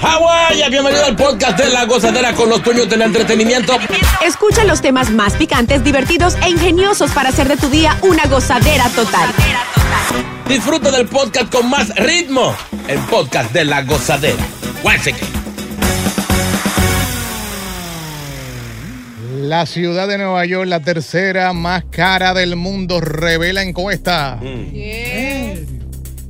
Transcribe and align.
Hawái, 0.00 0.70
bienvenido 0.70 1.04
al 1.04 1.16
podcast 1.16 1.58
de 1.58 1.70
La 1.70 1.84
Gozadera 1.84 2.32
con 2.32 2.48
los 2.48 2.62
dueños 2.62 2.88
del 2.88 3.02
entretenimiento. 3.02 3.76
Escucha 4.24 4.64
los 4.64 4.80
temas 4.80 5.10
más 5.10 5.34
picantes, 5.34 5.82
divertidos 5.82 6.36
e 6.44 6.50
ingeniosos 6.50 7.10
para 7.10 7.30
hacer 7.30 7.48
de 7.48 7.56
tu 7.56 7.68
día 7.68 7.98
una 8.02 8.24
gozadera 8.26 8.88
total. 8.90 9.28
Disfruta 10.48 10.90
del 10.90 11.06
podcast 11.08 11.52
con 11.52 11.68
más 11.68 11.94
ritmo. 11.96 12.54
El 12.86 12.98
podcast 13.00 13.52
de 13.52 13.64
La 13.64 13.82
Gozadera. 13.82 14.42
La 19.40 19.66
ciudad 19.66 20.06
de 20.08 20.18
Nueva 20.18 20.44
York, 20.44 20.68
la 20.68 20.80
tercera 20.80 21.52
más 21.52 21.84
cara 21.90 22.34
del 22.34 22.56
mundo, 22.56 23.00
revela 23.00 23.62
encuesta. 23.62 24.38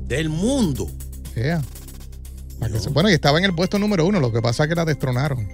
Del 0.07 0.29
mundo. 0.31 0.89
Yeah. 1.35 1.61
Para 2.59 2.73
que 2.73 2.81
se- 2.81 2.91
bueno, 2.91 3.11
y 3.11 3.13
estaba 3.13 3.39
en 3.39 3.45
el 3.45 3.55
puesto 3.55 3.79
número 3.79 4.07
uno, 4.07 4.21
lo 4.21 4.33
que 4.33 4.41
pasa 4.43 4.65
es 4.65 4.69
que 4.69 4.75
la 4.75 4.85
destronaron. 4.85 5.49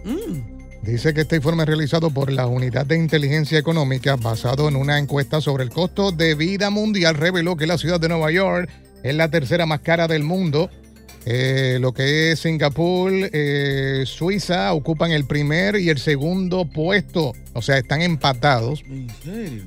Dice 0.82 1.14
que 1.14 1.22
este 1.22 1.36
informe 1.36 1.64
realizado 1.64 2.10
por 2.10 2.30
la 2.30 2.46
Unidad 2.46 2.84
de 2.84 2.96
Inteligencia 2.96 3.58
Económica, 3.58 4.16
basado 4.16 4.68
en 4.68 4.76
una 4.76 4.98
encuesta 4.98 5.40
sobre 5.40 5.64
el 5.64 5.70
costo 5.70 6.12
de 6.12 6.34
vida 6.34 6.68
mundial, 6.70 7.14
reveló 7.14 7.56
que 7.56 7.66
la 7.66 7.78
ciudad 7.78 7.98
de 8.00 8.08
Nueva 8.10 8.30
York 8.30 8.68
es 9.02 9.14
la 9.14 9.30
tercera 9.30 9.64
más 9.64 9.80
cara 9.80 10.08
del 10.08 10.24
mundo. 10.24 10.68
Eh, 11.26 11.78
lo 11.80 11.94
que 11.94 12.32
es 12.32 12.40
Singapur, 12.40 13.10
eh, 13.14 14.04
Suiza 14.06 14.74
ocupan 14.74 15.10
el 15.10 15.24
primer 15.24 15.76
y 15.76 15.88
el 15.88 15.96
segundo 15.98 16.66
puesto. 16.66 17.32
O 17.54 17.62
sea, 17.62 17.78
están 17.78 18.02
empatados. 18.02 18.82
¿En 18.86 19.08
serio? 19.24 19.62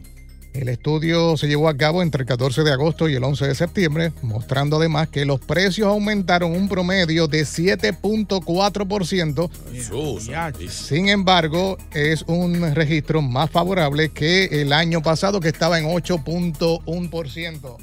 El 0.53 0.69
estudio 0.69 1.35
se 1.37 1.47
llevó 1.47 1.69
a 1.69 1.77
cabo 1.77 2.01
entre 2.01 2.23
el 2.23 2.27
14 2.27 2.63
de 2.63 2.71
agosto 2.71 3.07
y 3.07 3.13
el 3.15 3.23
11 3.23 3.47
de 3.47 3.53
septiembre, 3.55 4.11
mostrando 4.23 4.77
además 4.77 5.09
que 5.09 5.25
los 5.25 5.39
precios 5.39 5.87
aumentaron 5.87 6.51
un 6.51 6.67
promedio 6.67 7.27
de 7.27 7.41
7.4%. 7.41 9.49
Jesús. 9.71 10.31
Sin 10.69 11.09
embargo, 11.09 11.77
es 11.93 12.23
un 12.27 12.73
registro 12.73 13.21
más 13.21 13.51
favorable 13.51 14.09
que 14.09 14.45
el 14.61 14.73
año 14.73 15.03
pasado, 15.03 15.39
que 15.39 15.49
estaba 15.49 15.77
en 15.77 15.85
8.1%. 15.85 17.77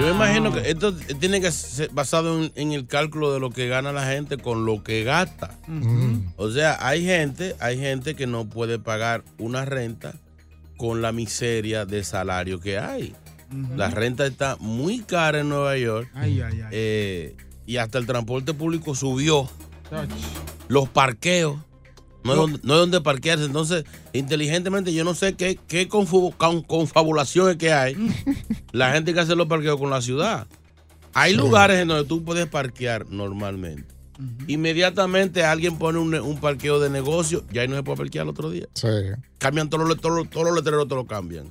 Yo 0.00 0.10
imagino 0.10 0.52
que 0.52 0.70
esto 0.70 0.92
tiene 1.20 1.40
que 1.40 1.52
ser 1.52 1.88
basado 1.90 2.42
en, 2.42 2.50
en 2.56 2.72
el 2.72 2.86
cálculo 2.86 3.32
de 3.32 3.40
lo 3.40 3.50
que 3.50 3.68
gana 3.68 3.92
la 3.92 4.06
gente 4.06 4.36
con 4.36 4.66
lo 4.66 4.82
que 4.82 5.04
gasta. 5.04 5.56
O 6.36 6.50
sea, 6.50 6.76
hay 6.80 7.04
gente, 7.04 7.54
hay 7.60 7.78
gente 7.78 8.14
que 8.14 8.26
no 8.26 8.46
puede 8.46 8.78
pagar 8.78 9.22
una 9.38 9.64
renta 9.64 10.14
con 10.84 11.00
la 11.02 11.12
miseria 11.12 11.86
de 11.86 12.04
salario 12.04 12.60
que 12.60 12.78
hay. 12.78 13.14
La 13.76 13.88
renta 13.88 14.26
está 14.26 14.56
muy 14.60 14.98
cara 15.00 15.40
en 15.40 15.48
Nueva 15.48 15.76
York. 15.78 16.10
Ay, 16.14 16.40
ay, 16.40 16.60
ay. 16.60 16.68
eh, 16.72 17.36
y 17.66 17.76
hasta 17.78 17.98
el 17.98 18.06
transporte 18.06 18.52
público 18.52 18.94
subió. 18.94 19.48
Los 20.68 20.88
parqueos. 20.88 21.56
No 22.24 22.32
hay, 22.32 22.38
donde, 22.38 22.60
no 22.62 22.72
hay 22.74 22.80
donde 22.80 23.00
parquearse. 23.00 23.44
Entonces, 23.44 23.84
inteligentemente, 24.12 24.92
yo 24.92 25.04
no 25.04 25.14
sé 25.14 25.34
qué, 25.34 25.58
qué 25.68 25.88
confu- 25.88 26.34
con- 26.36 26.62
confabulaciones 26.62 27.56
que 27.56 27.72
hay. 27.72 27.94
la 28.72 28.92
gente 28.92 29.14
que 29.14 29.20
hace 29.20 29.36
los 29.36 29.46
parqueos 29.46 29.78
con 29.78 29.90
la 29.90 30.00
ciudad. 30.02 30.46
Hay 31.12 31.34
lugares 31.34 31.80
en 31.80 31.88
donde 31.88 32.04
tú 32.08 32.24
puedes 32.24 32.46
parquear 32.46 33.06
normalmente. 33.08 33.93
Inmediatamente 34.46 35.44
alguien 35.44 35.76
pone 35.78 35.98
un, 35.98 36.14
un 36.14 36.38
parqueo 36.38 36.78
de 36.80 36.90
negocio, 36.90 37.44
ya 37.52 37.62
ahí 37.62 37.68
no 37.68 37.76
se 37.76 37.82
puede 37.82 37.98
parquear 37.98 38.24
el 38.24 38.30
otro 38.30 38.50
día. 38.50 38.66
Sí. 38.74 38.88
Cambian 39.38 39.68
todos 39.68 39.88
los, 39.88 40.00
todos 40.00 40.16
los- 40.16 40.30
todos 40.30 40.46
los 40.46 40.56
letreros, 40.56 40.86
te 40.88 40.94
lo 40.94 41.06
cambian. 41.06 41.50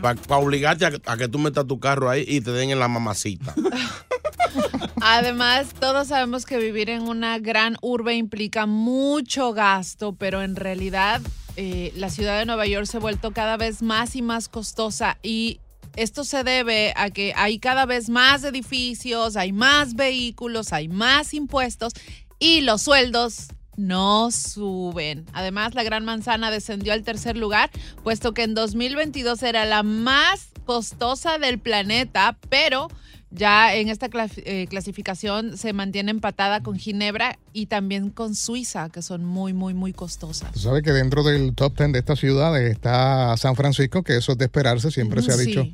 Para 0.00 0.18
obligarte 0.38 0.86
a, 0.86 0.90
que- 0.92 1.02
a 1.06 1.16
que 1.16 1.26
tú 1.28 1.38
metas 1.40 1.66
tu 1.66 1.80
carro 1.80 2.08
ahí 2.08 2.24
y 2.26 2.40
te 2.40 2.52
den 2.52 2.70
en 2.70 2.78
la 2.78 2.86
mamacita. 2.88 3.52
Además, 5.00 5.68
todos 5.78 6.08
sabemos 6.08 6.46
que 6.46 6.58
vivir 6.58 6.90
en 6.90 7.02
una 7.02 7.38
gran 7.38 7.76
urbe 7.82 8.14
implica 8.14 8.66
mucho 8.66 9.52
gasto, 9.52 10.14
pero 10.14 10.42
en 10.42 10.56
realidad 10.56 11.20
eh, 11.56 11.92
la 11.96 12.10
ciudad 12.10 12.38
de 12.38 12.46
Nueva 12.46 12.66
York 12.66 12.86
se 12.86 12.96
ha 12.96 13.00
vuelto 13.00 13.32
cada 13.32 13.56
vez 13.56 13.82
más 13.82 14.16
y 14.16 14.22
más 14.22 14.48
costosa 14.48 15.18
y 15.22 15.60
esto 15.96 16.24
se 16.24 16.44
debe 16.44 16.92
a 16.96 17.10
que 17.10 17.32
hay 17.36 17.58
cada 17.58 17.86
vez 17.86 18.08
más 18.08 18.44
edificios, 18.44 19.36
hay 19.36 19.52
más 19.52 19.94
vehículos, 19.94 20.72
hay 20.72 20.88
más 20.88 21.34
impuestos 21.34 21.92
y 22.38 22.60
los 22.60 22.82
sueldos 22.82 23.48
no 23.76 24.30
suben. 24.30 25.26
Además, 25.32 25.74
la 25.74 25.82
Gran 25.82 26.04
Manzana 26.04 26.50
descendió 26.50 26.92
al 26.92 27.02
tercer 27.02 27.36
lugar, 27.36 27.70
puesto 28.02 28.32
que 28.32 28.42
en 28.42 28.54
2022 28.54 29.42
era 29.42 29.64
la 29.66 29.82
más 29.82 30.48
costosa 30.64 31.38
del 31.38 31.58
planeta, 31.58 32.38
pero 32.48 32.88
ya 33.30 33.74
en 33.74 33.88
esta 33.88 34.08
eh, 34.36 34.66
clasificación 34.68 35.58
se 35.58 35.72
mantiene 35.72 36.10
empatada 36.10 36.62
con 36.62 36.78
Ginebra 36.78 37.38
y 37.52 37.66
también 37.66 38.08
con 38.10 38.34
Suiza, 38.34 38.88
que 38.88 39.02
son 39.02 39.24
muy, 39.24 39.52
muy, 39.52 39.74
muy 39.74 39.92
costosas. 39.92 40.52
Tú 40.52 40.60
sabes 40.60 40.82
que 40.82 40.92
dentro 40.92 41.22
del 41.22 41.54
top 41.54 41.76
10 41.76 41.92
de 41.92 41.98
estas 41.98 42.18
ciudades 42.18 42.70
está 42.70 43.36
San 43.36 43.56
Francisco, 43.56 44.02
que 44.02 44.16
eso 44.16 44.32
es 44.32 44.38
de 44.38 44.46
esperarse, 44.46 44.90
siempre 44.90 45.22
se 45.22 45.32
ha 45.32 45.36
Sí. 45.36 45.46
dicho 45.46 45.66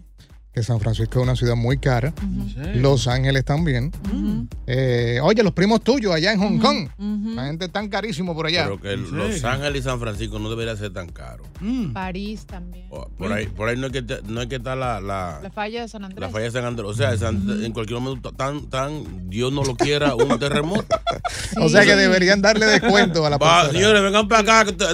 que 0.54 0.62
San 0.62 0.80
Francisco 0.80 1.18
es 1.18 1.22
una 1.22 1.34
ciudad 1.34 1.56
muy 1.56 1.78
cara. 1.78 2.12
Los 2.74 3.08
Ángeles 3.08 3.44
también. 3.44 3.90
Eh, 4.66 5.18
oye, 5.22 5.42
los 5.42 5.52
primos 5.52 5.80
tuyos 5.82 6.12
allá 6.12 6.32
en 6.32 6.40
Hong 6.40 6.58
Kong. 6.58 6.88
La 7.34 7.46
gente 7.46 7.68
tan 7.68 7.88
carísimo 7.88 8.34
por 8.34 8.46
allá. 8.46 8.64
Pero 8.64 8.80
que 8.80 8.96
Los 8.96 9.42
Ángeles 9.44 9.80
y 9.80 9.84
San 9.84 9.98
Francisco 9.98 10.38
no 10.38 10.50
debería 10.50 10.76
ser 10.76 10.92
tan 10.92 11.08
caro. 11.08 11.44
París 11.94 12.44
también. 12.46 12.86
Por 12.90 13.32
ahí, 13.32 13.46
por 13.46 13.68
ahí 13.70 13.76
no 13.78 13.86
es 13.86 13.92
que, 13.92 14.02
te- 14.02 14.20
no 14.26 14.42
es 14.42 14.48
que 14.48 14.56
está 14.56 14.76
la, 14.76 15.00
la, 15.00 15.40
La 15.42 15.50
falla 15.50 15.80
de 15.82 15.88
San 15.88 16.04
Andrés. 16.04 16.20
la 16.20 16.28
falla 16.28 16.44
de 16.44 16.50
San 16.50 16.64
Andrés. 16.66 16.86
O 16.90 16.94
sea, 16.94 17.16
San- 17.16 17.64
en 17.64 17.72
cualquier 17.72 18.00
momento, 18.00 18.32
tan, 18.32 18.68
tan, 18.68 19.30
Dios 19.30 19.52
no 19.52 19.64
lo 19.64 19.74
quiera, 19.74 20.14
un 20.14 20.38
terremoto. 20.38 20.86
O 21.56 21.68
sea 21.70 21.84
que 21.84 21.96
deberían 21.96 22.42
darle 22.42 22.66
descuento 22.66 23.24
a 23.24 23.30
la 23.30 23.38
Va, 23.38 23.62
persona. 23.62 23.78
señores, 23.78 24.02
vengan 24.02 24.28
para 24.28 24.60
acá, 24.60 24.70
que 24.70 24.76
se 24.78 24.84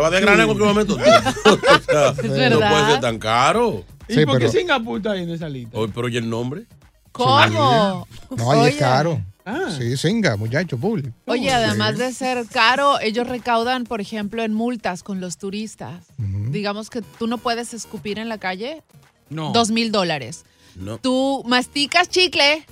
va 0.00 0.06
a 0.08 0.10
desgranar 0.10 0.40
en 0.40 0.46
cualquier 0.46 0.68
momento. 0.68 0.96
O 1.46 2.28
sea, 2.28 2.50
no 2.50 2.58
puede 2.58 2.86
ser 2.92 3.00
tan 3.00 3.18
caro. 3.18 3.84
¿Y 4.08 4.14
Sí, 4.14 4.24
por 4.24 4.34
qué 4.38 4.46
pero- 4.46 4.52
Singapur 4.52 4.96
está 4.98 5.12
ahí 5.12 5.22
en 5.22 5.30
esa 5.30 5.48
lista? 5.48 5.76
Hoy, 5.78 5.90
pero 5.94 6.06
oye 6.06 6.18
el 6.18 6.28
nombre. 6.30 6.64
¿Cómo? 7.12 8.06
No, 8.36 8.50
ahí 8.52 8.68
es 8.70 8.76
caro. 8.76 9.20
Ah. 9.44 9.70
Sí, 9.76 9.96
singa, 9.96 10.36
muchacho, 10.36 10.76
bull. 10.76 11.12
Oye, 11.26 11.50
además 11.52 11.96
de 11.98 12.12
ser 12.12 12.46
caro, 12.46 12.98
ellos 13.00 13.28
recaudan, 13.28 13.84
por 13.84 14.00
ejemplo, 14.00 14.42
en 14.42 14.52
multas 14.52 15.02
con 15.02 15.20
los 15.20 15.38
turistas. 15.38 16.04
Digamos 16.18 16.90
que 16.90 17.00
tú 17.02 17.26
no 17.26 17.38
puedes 17.38 17.72
escupir 17.72 18.18
en 18.18 18.28
la 18.28 18.38
calle. 18.38 18.82
No. 19.30 19.52
Dos 19.52 19.70
mil 19.70 19.92
dólares. 19.92 20.44
No. 20.74 20.98
Tú 20.98 21.42
masticas 21.46 22.08
chicle 22.08 22.66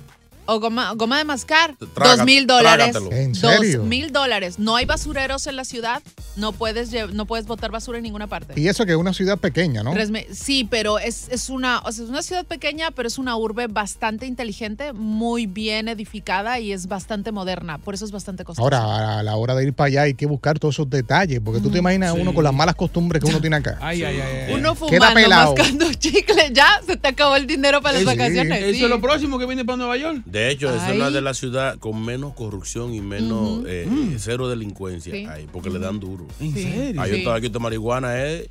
o 0.45 0.59
goma, 0.59 0.93
goma 0.95 1.17
de 1.17 1.23
mascar, 1.25 1.75
Traga- 1.93 2.17
dos 2.17 2.25
mil 2.25 2.45
dólares. 2.47 2.91
trágatelo. 2.91 3.11
¿En 3.11 3.33
Dos 3.33 3.85
mil 3.85 4.11
dólares. 4.11 4.59
No 4.59 4.75
hay 4.75 4.85
basureros 4.85 5.47
en 5.47 5.55
la 5.55 5.65
ciudad. 5.65 6.01
No 6.35 6.51
puedes, 6.51 6.91
no 7.13 7.25
puedes 7.25 7.45
botar 7.47 7.71
basura 7.71 7.97
en 7.97 8.03
ninguna 8.03 8.27
parte. 8.27 8.59
Y 8.59 8.67
eso 8.67 8.85
que 8.85 8.91
es 8.91 8.97
una 8.97 9.13
ciudad 9.13 9.37
pequeña, 9.37 9.83
¿no? 9.83 9.93
Sí, 10.33 10.67
pero 10.69 10.99
es, 10.99 11.29
es 11.29 11.49
una, 11.49 11.79
o 11.79 11.91
sea, 11.91 12.03
es 12.03 12.09
una 12.09 12.21
ciudad 12.21 12.45
pequeña, 12.45 12.91
pero 12.91 13.07
es 13.07 13.17
una 13.17 13.35
urbe 13.37 13.67
bastante 13.67 14.25
inteligente, 14.25 14.91
muy 14.93 15.45
bien 15.45 15.87
edificada 15.87 16.59
y 16.59 16.73
es 16.73 16.87
bastante 16.87 17.31
moderna. 17.31 17.77
Por 17.77 17.93
eso 17.93 18.03
es 18.05 18.11
bastante 18.11 18.43
costosa. 18.43 18.63
Ahora, 18.63 19.19
a 19.19 19.23
la 19.23 19.35
hora 19.37 19.55
de 19.55 19.63
ir 19.65 19.73
para 19.73 19.87
allá 19.87 20.01
hay 20.03 20.13
que 20.13 20.25
buscar 20.25 20.59
todos 20.59 20.75
esos 20.75 20.89
detalles, 20.89 21.39
porque 21.43 21.61
tú 21.61 21.69
te 21.71 21.77
imaginas 21.79 22.13
uno 22.13 22.33
con 22.33 22.43
las 22.43 22.53
malas 22.53 22.75
costumbres 22.75 23.23
que 23.23 23.29
uno 23.29 23.39
tiene 23.39 23.55
acá. 23.55 23.77
Ay, 23.81 24.03
ay, 24.03 24.19
ay. 24.19 24.37
ay. 24.49 24.53
Uno 24.53 24.75
fumando, 24.75 25.29
mascando 25.29 25.93
chicle, 25.99 26.49
ya 26.51 26.81
se 26.85 26.97
te 26.97 27.07
acabó 27.07 27.35
el 27.37 27.47
dinero 27.47 27.81
para 27.81 27.93
las 27.93 28.01
Sí, 28.01 28.05
vacaciones. 28.05 28.61
Eso 28.61 28.73
sí. 28.77 28.83
es 28.83 28.89
lo 28.89 28.99
próximo 29.01 29.39
que 29.39 29.45
viene 29.45 29.63
para 29.63 29.77
Nueva 29.77 29.95
York. 29.97 30.21
De 30.35 30.49
hecho, 30.51 30.67
esa 30.67 30.87
es 30.87 30.91
Ay. 30.91 30.97
una 30.97 31.11
de 31.11 31.21
las 31.21 31.37
ciudades 31.37 31.77
con 31.79 32.03
menos 32.03 32.33
corrupción 32.33 32.93
y 32.93 32.99
menos 32.99 33.61
eh, 33.67 33.87
cero 34.19 34.49
delincuencia 34.49 35.13
Sí. 35.13 35.25
ahí, 35.27 35.47
porque 35.49 35.69
le 35.69 35.79
dan 35.79 35.97
duro. 35.97 36.25
¿En 36.41 36.53
serio? 36.53 37.03
Sí. 37.05 37.13
un 37.13 37.23
tabaquito 37.23 37.53
de 37.53 37.63
marihuana 37.63 38.21
es 38.21 38.49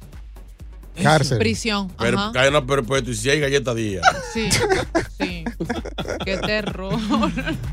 Cárcel. 1.03 1.39
Prisión. 1.39 1.91
pero, 1.99 2.19
Ajá. 2.19 2.33
cadena 2.33 2.65
perpetua 2.65 3.13
y 3.13 3.17
si 3.17 3.29
hay 3.29 3.39
galletas 3.41 3.75
día. 3.77 4.01
Sí, 4.33 4.49
sí. 5.19 5.45
Qué 6.25 6.37
terror. 6.39 6.95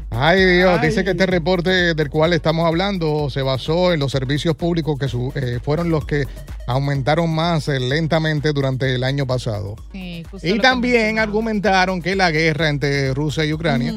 Ay 0.10 0.44
Dios, 0.44 0.78
Ay. 0.82 0.90
dice 0.90 1.04
que 1.06 1.12
este 1.12 1.26
reporte 1.28 1.94
del 1.94 2.10
cual 2.10 2.34
estamos 2.34 2.66
hablando 2.68 3.30
se 3.30 3.42
basó 3.44 3.94
en 3.94 4.00
los 4.02 4.12
servicios 4.12 4.56
públicos 4.58 4.98
que 5.00 5.08
su- 5.08 5.32
eh, 5.36 5.60
fueron 5.64 5.90
los 5.90 6.06
que 6.06 6.26
aumentaron 6.72 7.30
más 7.34 7.68
eh, 7.68 7.80
lentamente 7.80 8.54
durante 8.54 8.96
el 8.96 9.04
año 9.04 9.26
pasado. 9.28 9.76
Sí, 9.92 10.24
justo 10.30 10.48
Y 10.48 10.58
también 10.60 11.20
argumentaron 11.20 12.02
que 12.02 12.16
la 12.16 12.32
guerra 12.32 12.70
entre 12.70 13.14
Rusia 13.14 13.46
y 13.46 13.54
Ucrania 13.54 13.94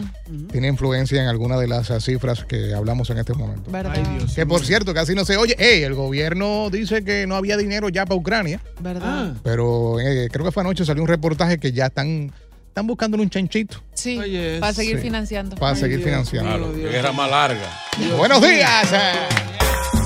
tiene 0.50 0.68
influencia 0.68 1.22
en 1.22 1.28
algunas 1.28 1.60
de 1.60 1.68
las 1.68 1.90
eh, 1.90 2.00
cifras 2.00 2.44
que 2.44 2.74
hablamos 2.74 3.08
en 3.10 3.18
este 3.18 3.32
momento. 3.34 3.70
¿Verdad? 3.70 3.92
Ay, 3.96 4.04
Dios. 4.18 4.34
Que 4.34 4.44
por 4.46 4.64
cierto, 4.64 4.92
casi 4.94 5.14
no 5.14 5.24
se 5.24 5.36
oye. 5.36 5.54
Ey, 5.58 5.82
el 5.82 5.94
gobierno 5.94 6.68
dice 6.70 7.04
que 7.04 7.26
no 7.26 7.36
había 7.36 7.56
dinero 7.56 7.88
ya 7.88 8.04
para 8.04 8.16
Ucrania, 8.16 8.60
¿Verdad? 8.80 9.02
Ah, 9.04 9.34
pero 9.42 10.00
eh, 10.00 10.28
creo 10.32 10.44
que 10.44 10.52
fue 10.52 10.62
anoche 10.62 10.84
salió 10.84 11.02
un 11.02 11.08
reportaje 11.08 11.58
que 11.58 11.72
ya 11.72 11.86
están, 11.86 12.32
están 12.68 12.86
buscándole 12.86 13.22
un 13.22 13.30
chanchito 13.30 13.82
Sí, 13.94 14.18
para 14.60 14.72
seguir 14.72 14.96
sí. 14.96 15.02
financiando. 15.02 15.56
para 15.56 15.76
seguir 15.76 15.98
Dios 15.98 16.08
financiando. 16.08 16.48
Claro, 16.50 16.72
Dios. 16.72 16.90
guerra 16.90 17.12
más 17.12 17.30
larga. 17.30 17.80
Buenos 18.16 18.42
días. 18.42 18.92
eh. 18.92 19.53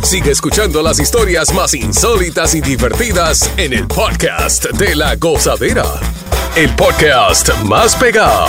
Sigue 0.08 0.30
escuchando 0.30 0.80
las 0.80 0.98
historias 1.00 1.52
más 1.52 1.74
insólitas 1.74 2.54
y 2.54 2.62
divertidas 2.62 3.52
en 3.58 3.74
el 3.74 3.86
podcast 3.86 4.64
de 4.70 4.94
la 4.94 5.16
gozadera. 5.16 5.84
El 6.56 6.74
podcast 6.76 7.50
más 7.64 7.94
pegado. 7.94 8.48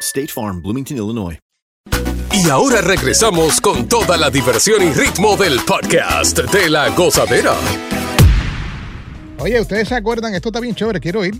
State 0.00 0.28
Farm, 0.28 0.62
Bloomington, 0.62 0.96
Illinois. 0.96 1.38
Y 2.32 2.48
ahora 2.48 2.80
regresamos 2.80 3.60
con 3.60 3.86
toda 3.86 4.16
la 4.16 4.30
diversión 4.30 4.82
y 4.82 4.92
ritmo 4.92 5.36
del 5.36 5.60
podcast 5.66 6.38
de 6.38 6.70
la 6.70 6.88
gozadera. 6.90 7.54
Oye, 9.38 9.60
¿ustedes 9.60 9.88
se 9.88 9.94
acuerdan? 9.94 10.34
Esto 10.34 10.48
está 10.48 10.60
bien 10.60 10.74
chévere, 10.74 11.00
quiero 11.00 11.24
ir. 11.24 11.34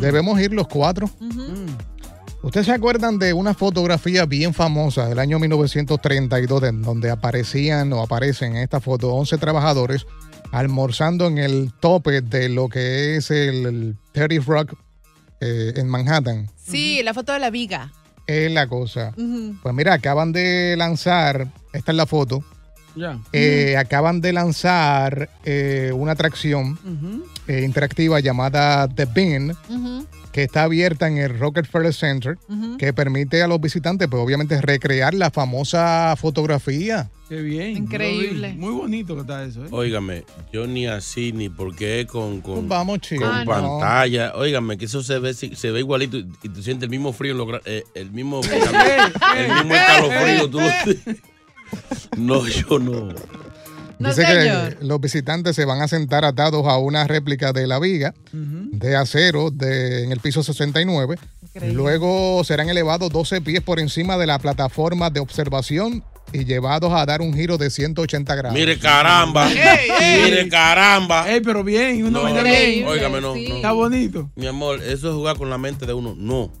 Debemos 0.00 0.40
ir 0.40 0.52
los 0.52 0.68
cuatro. 0.68 1.10
¿Ustedes 2.42 2.66
se 2.66 2.72
acuerdan 2.72 3.18
de 3.18 3.32
una 3.32 3.54
fotografía 3.54 4.24
bien 4.24 4.54
famosa 4.54 5.08
del 5.08 5.18
año 5.18 5.40
1932 5.40 6.62
en 6.62 6.82
donde 6.82 7.10
aparecían 7.10 7.92
o 7.92 8.02
aparecen 8.02 8.56
en 8.56 8.62
esta 8.62 8.80
foto 8.80 9.14
11 9.14 9.36
trabajadores 9.38 10.06
almorzando 10.52 11.26
en 11.26 11.38
el 11.38 11.72
tope 11.80 12.20
de 12.20 12.48
lo 12.48 12.68
que 12.68 13.16
es 13.16 13.32
el, 13.32 13.96
30 14.12 14.44
Rock 14.46 14.74
eh, 15.40 15.72
en 15.76 15.88
Manhattan? 15.88 16.48
Sí, 16.56 17.00
la 17.02 17.14
foto 17.14 17.32
de 17.32 17.38
la 17.38 17.50
viga. 17.50 17.92
Es 18.26 18.50
la 18.50 18.66
cosa. 18.66 19.12
Pues 19.62 19.74
mira, 19.74 19.94
acaban 19.94 20.32
de 20.32 20.74
lanzar, 20.76 21.46
esta 21.72 21.92
es 21.92 21.96
la 21.96 22.06
foto, 22.06 22.42
Ya. 22.96 23.18
eh, 23.32 23.76
acaban 23.76 24.20
de 24.20 24.32
lanzar 24.32 25.28
eh, 25.44 25.92
una 25.94 26.12
atracción. 26.12 26.76
Eh, 27.48 27.62
interactiva 27.64 28.20
llamada 28.20 28.88
The 28.88 29.06
Bin, 29.06 29.50
Ujú, 29.68 30.06
que 30.32 30.42
está 30.42 30.64
abierta 30.64 31.08
en 31.08 31.16
el 31.18 31.38
Rockefeller 31.38 31.94
Center, 31.94 32.36
que 32.78 32.92
permite 32.92 33.42
a 33.42 33.46
los 33.48 33.58
visitantes, 33.60 34.06
pues 34.08 34.22
obviamente, 34.22 34.60
recrear 34.60 35.14
la 35.14 35.30
famosa 35.30 36.14
fotografía. 36.18 37.08
Qué 37.28 37.40
bien. 37.40 37.76
Increíble. 37.76 38.54
Muy 38.54 38.72
bonito 38.72 39.14
que 39.14 39.22
está 39.22 39.42
eso, 39.44 39.64
¿eh? 39.64 39.68
Óigame, 39.72 40.24
yo 40.52 40.66
ni 40.66 40.86
así, 40.86 41.32
ni 41.32 41.48
porque 41.48 42.06
con, 42.06 42.40
con, 42.42 42.54
Pues 42.56 42.68
vamos, 42.68 42.98
con 43.08 43.22
Ah, 43.24 43.44
no. 43.44 43.50
pantalla. 43.50 44.32
Óigame, 44.36 44.76
que 44.78 44.84
eso 44.84 45.02
se 45.02 45.18
ve, 45.18 45.32
se 45.34 45.70
ve 45.70 45.78
igualito 45.80 46.18
y, 46.18 46.28
y 46.42 46.48
tú 46.50 46.62
sientes 46.62 46.84
el 46.84 46.90
mismo 46.90 47.12
frío, 47.14 47.32
en 47.32 47.38
los 47.38 47.60
eh, 47.64 47.82
el 47.94 48.10
mismo, 48.12 48.40
el 49.36 49.48
mismo 49.54 49.74
escalofrío. 49.74 50.50
tú 50.50 50.60
no, 52.16 52.46
yo 52.46 52.78
no. 52.78 53.08
No, 53.98 54.10
Dice 54.10 54.26
señor. 54.26 54.76
que 54.76 54.84
los 54.84 55.00
visitantes 55.00 55.56
se 55.56 55.64
van 55.64 55.80
a 55.80 55.88
sentar 55.88 56.24
atados 56.24 56.66
a 56.66 56.76
una 56.76 57.06
réplica 57.06 57.52
de 57.52 57.66
la 57.66 57.78
viga 57.78 58.12
de 58.32 58.94
acero 58.96 59.50
de, 59.50 60.04
en 60.04 60.12
el 60.12 60.20
piso 60.20 60.42
69. 60.42 61.16
Increíble. 61.54 61.74
Luego 61.74 62.44
serán 62.44 62.68
elevados 62.68 63.10
12 63.10 63.40
pies 63.40 63.62
por 63.62 63.80
encima 63.80 64.18
de 64.18 64.26
la 64.26 64.38
plataforma 64.38 65.08
de 65.08 65.20
observación 65.20 66.04
y 66.32 66.44
llevados 66.44 66.92
a 66.92 67.06
dar 67.06 67.22
un 67.22 67.32
giro 67.32 67.56
de 67.56 67.70
180 67.70 68.34
grados. 68.34 68.58
Mire, 68.58 68.78
caramba. 68.78 69.50
Ey, 69.50 69.88
ey. 70.00 70.22
Mire, 70.24 70.48
caramba. 70.50 71.30
Ey, 71.32 71.40
pero 71.40 71.64
bien, 71.64 72.04
uno 72.04 72.28
No, 72.28 72.42
bien. 72.42 72.86
Óigame, 72.86 73.20
no, 73.22 73.32
sí. 73.34 73.46
no. 73.48 73.56
Está 73.56 73.72
bonito. 73.72 74.30
Mi 74.36 74.46
amor, 74.46 74.82
eso 74.82 75.08
es 75.08 75.14
jugar 75.14 75.36
con 75.38 75.48
la 75.48 75.56
mente 75.56 75.86
de 75.86 75.94
uno. 75.94 76.14
No, 76.18 76.52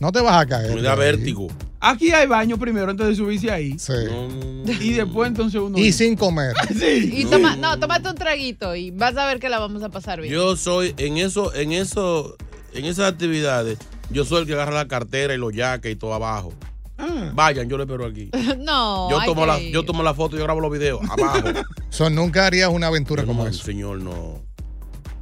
No 0.00 0.10
te 0.10 0.20
vas 0.22 0.42
a 0.42 0.46
caer. 0.46 0.74
me 0.74 0.82
da 0.82 0.94
ahí. 0.94 0.98
vértigo. 0.98 1.46
Aquí 1.80 2.12
hay 2.12 2.26
baño 2.26 2.58
primero 2.58 2.90
antes 2.90 3.06
de 3.06 3.14
subirse 3.16 3.50
ahí. 3.50 3.78
Sí. 3.78 3.92
No, 4.10 4.28
no, 4.28 4.64
no. 4.66 4.72
Y 4.72 4.92
después 4.92 5.28
entonces 5.28 5.60
uno. 5.60 5.78
Y 5.78 5.92
sin 5.92 6.14
comer. 6.16 6.54
Sí. 6.78 7.10
Y 7.12 7.24
toma, 7.24 7.56
no, 7.56 7.78
tómate 7.78 8.08
un 8.08 8.14
traguito 8.14 8.76
y 8.76 8.90
vas 8.90 9.16
a 9.16 9.26
ver 9.26 9.40
que 9.40 9.48
la 9.48 9.58
vamos 9.58 9.82
a 9.82 9.88
pasar 9.88 10.20
bien. 10.20 10.32
Yo 10.32 10.56
soy 10.56 10.94
en 10.98 11.16
eso, 11.16 11.54
en 11.54 11.72
eso, 11.72 12.36
en 12.74 12.84
esas 12.84 13.10
actividades, 13.12 13.78
yo 14.10 14.24
soy 14.24 14.42
el 14.42 14.46
que 14.46 14.52
agarra 14.54 14.72
la 14.72 14.88
cartera 14.88 15.34
y 15.34 15.38
los 15.38 15.52
jaques 15.54 15.92
y 15.92 15.96
todo 15.96 16.14
abajo. 16.14 16.52
Ah. 16.98 17.32
Vayan, 17.34 17.68
yo 17.68 17.78
le 17.78 17.84
espero 17.84 18.04
aquí. 18.04 18.30
no, 18.58 19.10
Yo 19.10 19.18
tomo 19.24 19.46
la, 19.46 19.58
yo 19.58 19.84
tomo 19.84 20.02
la 20.02 20.12
foto, 20.14 20.36
yo 20.36 20.44
grabo 20.44 20.60
los 20.60 20.70
videos 20.70 21.00
abajo. 21.08 21.48
So, 21.90 22.08
nunca 22.08 22.46
harías 22.46 22.68
una 22.70 22.86
aventura 22.86 23.24
como 23.24 23.42
no, 23.42 23.50
eso. 23.50 23.64
señor, 23.64 23.98
no. 24.00 24.42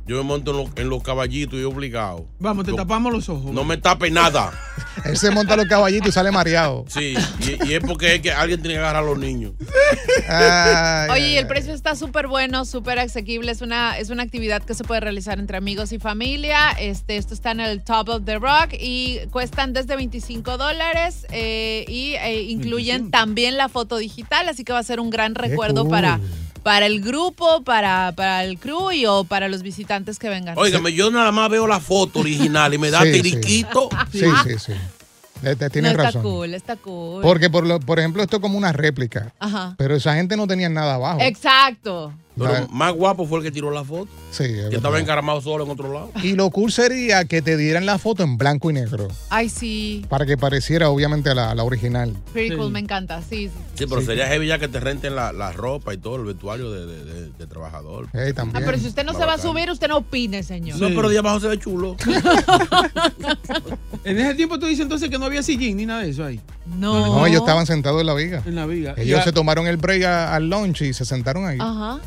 Yo 0.09 0.17
me 0.17 0.23
monto 0.23 0.51
en, 0.53 0.57
los- 0.57 0.71
en 0.77 0.89
los 0.89 1.03
caballitos 1.03 1.61
y 1.61 1.63
obligado. 1.65 2.27
Vamos, 2.41 2.65
te 2.65 2.71
Lo- 2.73 2.79
tapamos 2.79 3.13
los 3.13 3.29
ojos. 3.29 3.53
No 3.53 3.63
me 3.65 3.77
tape 3.77 4.11
nada. 4.11 4.51
Él 5.05 5.17
se 5.17 5.31
monta 5.31 5.55
los 5.55 5.67
caballitos 5.67 6.09
y 6.09 6.13
sale 6.13 6.31
mareado. 6.33 6.85
Sí, 6.89 7.15
y, 7.41 7.69
y 7.69 7.75
es 7.75 7.81
porque 7.87 8.17
es 8.17 8.21
que 8.23 8.33
alguien 8.33 8.61
tiene 8.61 8.75
que 8.75 8.81
agarrar 8.81 9.05
a 9.05 9.07
los 9.07 9.19
niños. 9.19 9.53
Ay, 10.29 11.09
Oye, 11.11 11.29
y 11.33 11.37
el 11.37 11.45
ay. 11.45 11.49
precio 11.49 11.73
está 11.73 11.95
súper 11.95 12.27
bueno, 12.27 12.65
súper 12.65 12.99
asequible. 12.99 13.53
Es 13.53 13.61
una, 13.63 13.97
es 13.99 14.11
una 14.11 14.23
actividad 14.23 14.63
que 14.63 14.75
se 14.75 14.85
puede 14.85 15.01
realizar 15.01 15.39
entre 15.39 15.57
amigos 15.57 15.93
y 15.93 15.99
familia. 15.99 16.71
Este, 16.79 17.17
esto 17.17 17.35
está 17.35 17.51
en 17.53 17.61
el 17.61 17.83
Top 17.85 18.09
of 18.09 18.25
the 18.25 18.39
Rock 18.39 18.73
y 18.79 19.19
cuestan 19.31 19.73
desde 19.73 19.97
25 19.97 20.57
dólares 20.59 21.27
eh, 21.31 21.85
y 21.89 22.15
eh, 22.15 22.43
incluyen 22.43 23.03
25. 23.03 23.11
también 23.11 23.57
la 23.57 23.69
foto 23.69 23.97
digital, 23.99 24.49
así 24.49 24.65
que 24.65 24.73
va 24.73 24.79
a 24.81 24.83
ser 24.85 25.01
un 25.01 25.11
gran 25.11 25.35
recuerdo 25.35 25.83
cool. 25.83 25.91
para, 25.91 26.21
para 26.69 26.85
el 26.85 27.01
grupo, 27.01 27.63
para, 27.63 28.13
para 28.15 28.45
el 28.45 28.59
crew 28.59 28.91
y 28.93 29.07
o 29.07 29.25
para 29.25 29.49
los 29.49 29.63
visitantes 29.63 30.19
que 30.19 30.29
vengan. 30.29 30.59
Óigame, 30.59 30.93
yo 30.93 31.11
nada 31.11 31.33
más 31.33 31.49
veo 31.49 31.67
la 31.67 31.81
foto 31.81 32.21
original 32.21 32.75
y 32.75 32.77
me 32.77 32.91
da 32.91 33.01
Sí, 33.05 33.15
sí. 33.15 33.23
tiriquito. 33.23 33.89
Sí, 34.13 34.21
sí, 34.45 34.59
sí. 34.59 34.73
Eh, 35.45 35.57
te- 35.57 35.65
no, 35.65 35.71
Tienes 35.71 35.91
está 35.93 36.03
razón. 36.03 36.23
cool, 36.23 36.53
está 36.53 36.77
cool. 36.77 37.23
Porque, 37.23 37.49
por, 37.49 37.67
lo- 37.67 37.81
por 37.81 37.99
ejemplo, 37.99 38.23
esto 38.23 38.37
es 38.37 38.43
como 38.43 38.59
una 38.59 38.75
réplica. 38.75 39.33
Ajá. 39.39 39.77
Pero 39.79 39.97
esa 39.97 40.15
gente 40.17 40.37
no 40.37 40.47
tenía 40.47 40.69
nada 40.69 40.97
abajo. 40.97 41.21
Exacto. 41.23 42.13
Pero 42.39 42.69
más 42.71 42.93
guapo 42.95 43.27
fue 43.27 43.39
el 43.39 43.45
que 43.45 43.51
tiró 43.51 43.71
la 43.71 43.85
foto. 43.85 44.09
Sí, 44.31 44.45
es 44.45 44.49
Que 44.51 44.55
verdad. 44.57 44.75
estaba 44.75 45.01
encaramado 45.01 45.41
solo 45.41 45.65
en 45.65 45.71
otro 45.71 45.93
lado. 45.93 46.11
Y 46.23 46.35
lo 46.35 46.51
cool 46.51 46.71
sería 46.73 47.25
que 47.25 47.43
te 47.43 47.57
dieran 47.57 47.87
la 47.87 47.99
foto 47.99 48.23
en 48.23 48.37
blanco 48.37 48.71
y 48.71 48.75
negro. 48.75 49.09
Ay, 49.31 49.49
sí. 49.49 50.05
Para 50.09 50.27
que 50.27 50.37
pareciera, 50.37 50.91
obviamente, 50.91 51.35
la, 51.35 51.55
la 51.55 51.65
original. 51.65 52.15
Pretty 52.33 52.57
cool, 52.57 52.71
me 52.71 52.81
encanta. 52.81 53.21
Sí, 53.23 53.49
sí. 53.49 53.53
Sí, 53.75 53.85
pero 53.89 54.01
Sí. 54.01 54.07
sería 54.09 54.27
heavy 54.29 54.47
ya 54.47 54.59
que 54.59 54.69
te 54.69 54.81
renten 54.81 55.15
la, 55.17 55.33
la 55.33 55.53
ropa 55.53 55.95
y 55.95 55.99
todo, 55.99 56.17
el 56.17 56.25
vestuario 56.25 56.71
de, 56.71 56.87
de- 56.87 57.05
de- 57.05 57.29
de 57.31 57.47
trabajador. 57.47 58.07
Eh, 58.15 58.29
Ah, 58.31 58.33
también. 58.35 58.65
pero 58.65 58.79
si 58.79 58.87
usted 58.87 59.05
no 59.05 59.13
se 59.13 59.25
va 59.25 59.35
a 59.35 59.39
subir, 59.39 59.71
usted 59.71 59.89
no 59.89 59.99
opine, 59.99 60.43
señor. 60.43 60.79
No, 60.79 60.89
pero 60.89 61.09
de 61.09 61.19
abajo 61.19 61.41
se 61.41 61.49
ve 61.49 61.59
chulo. 61.59 61.97
En 64.05 64.19
ese 64.19 64.35
tiempo 64.35 64.59
tú 64.59 64.67
dices 64.67 64.83
entonces 64.83 65.11
que 65.11 65.19
no 65.19 65.27
había 65.27 65.43
sillín 65.43 65.77
ni 65.77 65.87
nada 65.87 66.03
de 66.03 66.11
eso 66.11 66.25
ahí. 66.25 66.41
No. 66.67 67.07
No, 67.19 67.27
ellos 67.27 67.41
estaban 67.41 67.67
sentados 67.67 68.01
en 68.01 68.07
la 68.07 68.15
viga. 68.15 68.43
En 68.47 68.55
la 68.55 68.67
viga. 68.67 68.95
Ellos 68.97 69.19
Ya- 69.19 69.25
se 69.25 69.33
tomaron 69.33 69.67
el 69.67 69.77
break 69.77 70.05
al 70.05 70.49
lunch 70.49 70.83
y 70.83 70.93
se 70.93 71.05
sentaron 71.05 71.47
ahí. 71.47 71.59
Ajá. 71.61 71.99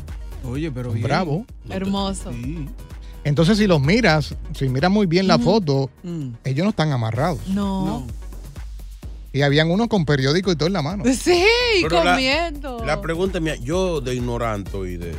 Oye, 0.44 0.70
pero 0.70 0.92
bien. 0.92 1.04
Bravo. 1.04 1.46
Hermoso. 1.70 2.30
Entonces, 3.24 3.58
si 3.58 3.66
los 3.66 3.80
miras, 3.80 4.34
si 4.54 4.68
miras 4.68 4.90
muy 4.90 5.06
bien 5.06 5.26
la 5.28 5.38
foto, 5.38 5.90
Mm. 6.02 6.28
ellos 6.44 6.64
no 6.64 6.70
están 6.70 6.90
amarrados. 6.92 7.38
No. 7.48 8.06
Y 9.34 9.40
habían 9.42 9.70
unos 9.70 9.88
con 9.88 10.04
periódico 10.04 10.52
y 10.52 10.56
todo 10.56 10.66
en 10.66 10.72
la 10.74 10.82
mano. 10.82 11.04
Sí, 11.14 11.42
Pero 11.82 12.02
la- 12.04 12.12
comiendo. 12.12 12.84
La 12.84 13.00
pregunta 13.00 13.40
mía, 13.40 13.54
yo 13.56 14.00
de 14.00 14.14
ignorante 14.14 14.76
y 14.78 14.96
de, 14.96 15.14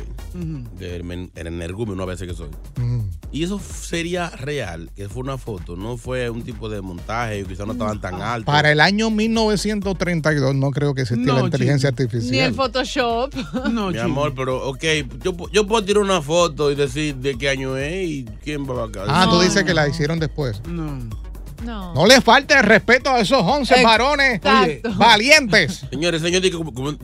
de 0.78 0.96
hermen- 1.02 1.30
energúmeno 1.34 2.02
a 2.02 2.06
veces 2.06 2.28
que 2.28 2.34
soy. 2.34 2.50
Y 3.34 3.42
eso 3.42 3.58
sería 3.58 4.30
real, 4.30 4.90
que 4.94 5.08
fue 5.08 5.20
una 5.24 5.36
foto, 5.38 5.74
no 5.74 5.96
fue 5.96 6.30
un 6.30 6.42
tipo 6.44 6.68
de 6.68 6.80
montaje, 6.80 7.44
quizás 7.44 7.66
no 7.66 7.72
estaban 7.72 8.00
tan 8.00 8.22
altos. 8.22 8.46
Para 8.46 8.70
el 8.70 8.80
año 8.80 9.10
1932 9.10 10.54
no 10.54 10.70
creo 10.70 10.94
que 10.94 11.02
existía 11.02 11.26
No, 11.32 11.40
la 11.40 11.44
inteligencia 11.46 11.90
Ni 11.90 11.96
el 11.96 12.04
artificial. 12.06 12.54
Photoshop. 12.54 13.34
No, 13.72 13.90
Mi 13.90 13.98
amor, 13.98 14.34
pero 14.36 14.68
ok, 14.68 14.84
yo, 15.24 15.32
pu- 15.36 15.50
yo 15.50 15.66
puedo 15.66 15.84
tirar 15.84 16.04
una 16.04 16.22
foto 16.22 16.70
y 16.70 16.76
decir 16.76 17.16
de 17.16 17.36
qué 17.36 17.48
año 17.48 17.76
es 17.76 18.08
y 18.08 18.24
quién 18.44 18.64
va 18.68 18.82
a 18.82 18.86
acá. 18.86 19.02
Ah, 19.08 19.26
tú 19.28 19.40
dices 19.40 19.64
que 19.64 19.74
la 19.74 19.88
hicieron 19.88 20.20
después. 20.20 20.62
No. 20.68 20.98
No. 21.64 21.94
No 21.94 22.06
le 22.06 22.20
falte 22.20 22.54
el 22.54 22.62
respeto 22.62 23.10
a 23.10 23.20
esos 23.20 23.42
11 23.42 23.82
varones 23.82 24.40
valientes. 24.96 25.84
Señores, 25.90 26.22
señor, 26.22 26.42
dice 26.42 26.56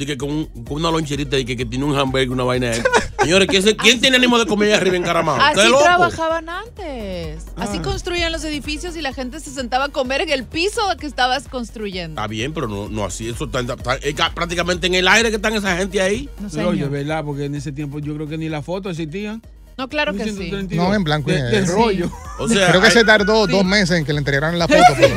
que, 0.06 0.16
con, 0.18 0.30
un- 0.30 0.46
con 0.64 0.76
una 0.78 0.90
loncherita 0.90 1.38
y 1.38 1.44
que, 1.44 1.56
que 1.56 1.64
tiene 1.66 1.84
un 1.84 1.96
hamburger, 1.96 2.30
una 2.30 2.44
vaina. 2.44 2.70
de- 2.70 2.82
Señores, 3.20 3.48
¿quién, 3.48 3.62
se- 3.62 3.76
quién 3.76 4.00
tiene 4.00 4.16
ánimo 4.16 4.38
de 4.38 4.46
comer 4.46 4.72
arriba 4.74 4.96
encaramado? 4.96 5.38
Así 5.40 5.50
¿Usted 5.50 5.64
es 5.64 5.70
loco? 5.70 5.82
trabajaban 5.84 6.48
antes. 6.48 7.44
Así 7.56 7.78
Ah. 7.78 7.82
construían 7.82 8.32
los 8.32 8.44
edificios 8.44 8.96
y 8.96 9.02
la 9.02 9.12
gente 9.12 9.40
se 9.40 9.50
sentaba 9.50 9.86
a 9.86 9.88
comer 9.90 10.22
en 10.22 10.30
el 10.30 10.44
piso 10.44 10.80
que 10.98 11.06
estabas 11.06 11.48
construyendo. 11.48 12.20
Está 12.20 12.26
bien, 12.28 12.52
pero 12.54 12.68
no, 12.68 12.88
no 12.88 13.04
así. 13.04 13.28
Eso 13.28 13.44
está, 13.44 13.60
está- 13.60 13.96
es 13.96 14.14
ca- 14.14 14.32
prácticamente 14.34 14.86
en 14.86 14.94
el 14.94 15.08
aire 15.08 15.30
que 15.30 15.36
están 15.36 15.54
esa 15.54 15.76
gente 15.76 16.00
ahí. 16.00 16.28
No, 16.52 16.68
Oye. 16.68 16.84
¿verdad? 16.86 17.24
Porque 17.24 17.44
en 17.44 17.54
ese 17.54 17.72
tiempo 17.72 17.98
yo 17.98 18.14
creo 18.14 18.26
que 18.28 18.38
ni 18.38 18.48
las 18.48 18.64
fotos 18.64 18.92
existían. 18.98 19.42
No, 19.80 19.88
claro 19.88 20.12
que 20.12 20.24
sí. 20.24 20.30
1932. 20.32 20.86
No, 20.88 20.94
en 20.94 21.04
blanco 21.04 21.30
y 21.30 21.34
negro. 21.34 21.48
de 21.50 21.64
rollo. 21.64 22.10
O 22.38 22.46
sea, 22.48 22.68
creo 22.68 22.80
que 22.82 22.88
hay- 22.88 22.92
se 22.92 23.02
tardó 23.04 23.46
dos 23.46 23.64
meses 23.64 23.96
en 23.98 24.04
que 24.04 24.12
le 24.12 24.18
entregaran 24.18 24.58
la 24.58 24.68
foto. 24.68 24.82
pero- 24.98 25.14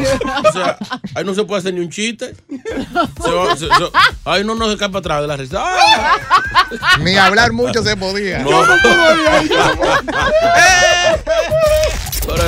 O 0.50 0.54
sea, 0.54 0.78
ahí 1.16 1.26
no 1.26 1.34
se 1.36 1.44
puede 1.44 1.60
hacer 1.60 1.74
ni 1.74 1.82
un 1.82 1.90
chiste. 1.90 2.34
Se 3.24 3.30
va- 3.32 3.58
se- 3.58 3.66
se- 3.68 3.92
ahí 4.24 4.46
no 4.46 4.56
nos 4.56 4.72
se 4.72 4.78
cae 4.78 4.88
para 4.88 5.00
atrás 5.00 5.22
de 5.22 5.28
la 5.28 5.36
risa. 5.36 5.58
¡Ah! 5.62 6.16
Ni 7.02 7.18
hablar 7.18 7.52
mucho 7.52 7.84
se 7.84 7.98
podía. 7.98 8.40
No. 8.40 8.64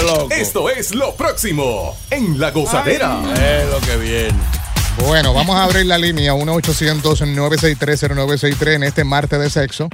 Loco. 0.03 0.27
Esto 0.31 0.69
es 0.69 0.93
lo 0.95 1.13
próximo 1.15 1.97
en 2.09 2.39
La 2.39 2.51
Gozadera. 2.51 3.19
Es 3.35 3.69
lo 3.69 3.79
que 3.81 3.97
viene. 3.97 4.33
Bueno, 4.99 5.33
vamos 5.33 5.55
a 5.57 5.63
abrir 5.63 5.85
la 5.85 5.97
línea 5.97 6.33
1-800-963-0963 6.33 8.75
en 8.75 8.83
este 8.83 9.03
martes 9.03 9.37
de 9.39 9.49
sexo. 9.49 9.89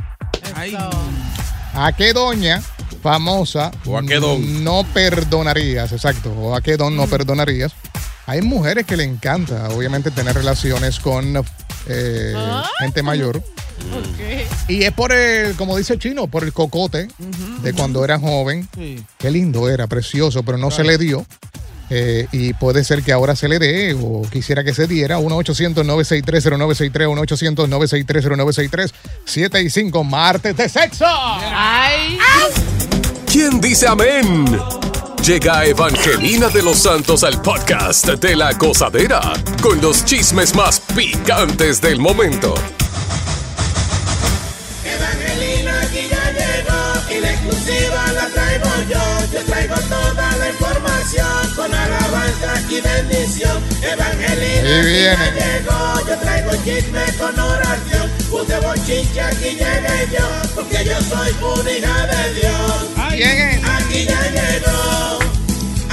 ¿A 1.74 1.94
qué 1.94 2.14
doña 2.14 2.62
famosa 3.02 3.72
O 3.86 3.98
a 3.98 4.04
qué 4.04 4.20
don. 4.20 4.64
no 4.64 4.86
perdonarías? 4.94 5.92
Exacto, 5.92 6.32
o 6.32 6.56
a 6.56 6.62
qué 6.62 6.78
don 6.78 6.96
no 6.96 7.08
perdonarías. 7.08 7.74
Hay 8.28 8.42
mujeres 8.42 8.86
que 8.86 8.98
le 8.98 9.04
encanta, 9.04 9.70
obviamente, 9.70 10.12
tener 10.12 10.36
relaciones 10.36 11.00
con 11.00 11.44
eh, 11.88 12.34
gente 12.80 13.04
mayor. 13.04 13.44
Y 14.68 14.84
es 14.84 14.92
por 14.92 15.12
el, 15.12 15.56
como 15.56 15.76
dice 15.76 15.98
Chino, 15.98 16.28
por 16.28 16.44
el 16.44 16.54
cocote 16.54 17.08
de 17.62 17.74
cuando 17.74 18.06
era 18.06 18.20
joven. 18.20 18.70
Sí. 18.76 19.04
Qué 19.18 19.32
lindo 19.32 19.68
era, 19.70 19.88
precioso, 19.88 20.44
pero 20.44 20.58
no 20.58 20.72
se 20.72 20.84
le 20.84 20.98
dio. 20.98 21.26
Eh, 21.94 22.26
y 22.32 22.54
puede 22.54 22.86
ser 22.86 23.04
que 23.04 23.12
ahora 23.12 23.36
se 23.36 23.50
le 23.50 23.60
dé 23.60 23.94
o 24.02 24.22
quisiera 24.32 24.64
que 24.64 24.74
se 24.74 24.88
diera. 24.88 25.20
1-800-963-0963, 25.20 26.94
1-800-963-0963, 27.68 28.94
7 29.26 29.62
y 29.62 29.70
5, 29.70 30.04
martes 30.06 30.56
de 30.56 30.70
sexo. 30.70 31.04
Ay. 31.06 32.18
¿Quién 33.30 33.60
dice 33.60 33.88
amén? 33.90 34.46
Llega 35.26 35.66
Evangelina 35.66 36.48
de 36.48 36.64
los 36.64 36.78
Santos 36.78 37.26
al 37.26 37.42
podcast 37.42 38.08
de 38.08 38.38
La 38.38 38.54
Gozadera 38.54 39.20
con 39.62 39.82
los 39.82 40.06
chismes 40.06 40.56
más 40.56 40.80
picantes 40.96 41.82
del 41.82 42.00
momento. 42.00 42.54
Y 52.84 52.88
bendición. 52.88 53.58
Evangelina 53.82 54.70
Ahí 54.70 54.80
aquí 54.80 54.90
viene. 54.90 55.16
ya 55.18 55.32
llegó. 55.34 56.08
Yo 56.08 56.18
traigo 56.20 56.52
chisme 56.64 57.04
con 57.20 57.40
oración. 57.40 58.12
Puse 58.30 58.60
bochinche 58.60 59.22
aquí 59.22 59.50
llegué 59.52 60.08
yo 60.12 60.26
porque 60.56 60.86
yo 60.86 61.00
soy 61.02 61.32
una 61.42 61.72
hija 61.72 62.08
de 62.08 62.34
Dios. 62.36 62.86
Aquí 62.98 64.06
ya 64.06 64.22
llegó. 64.32 65.20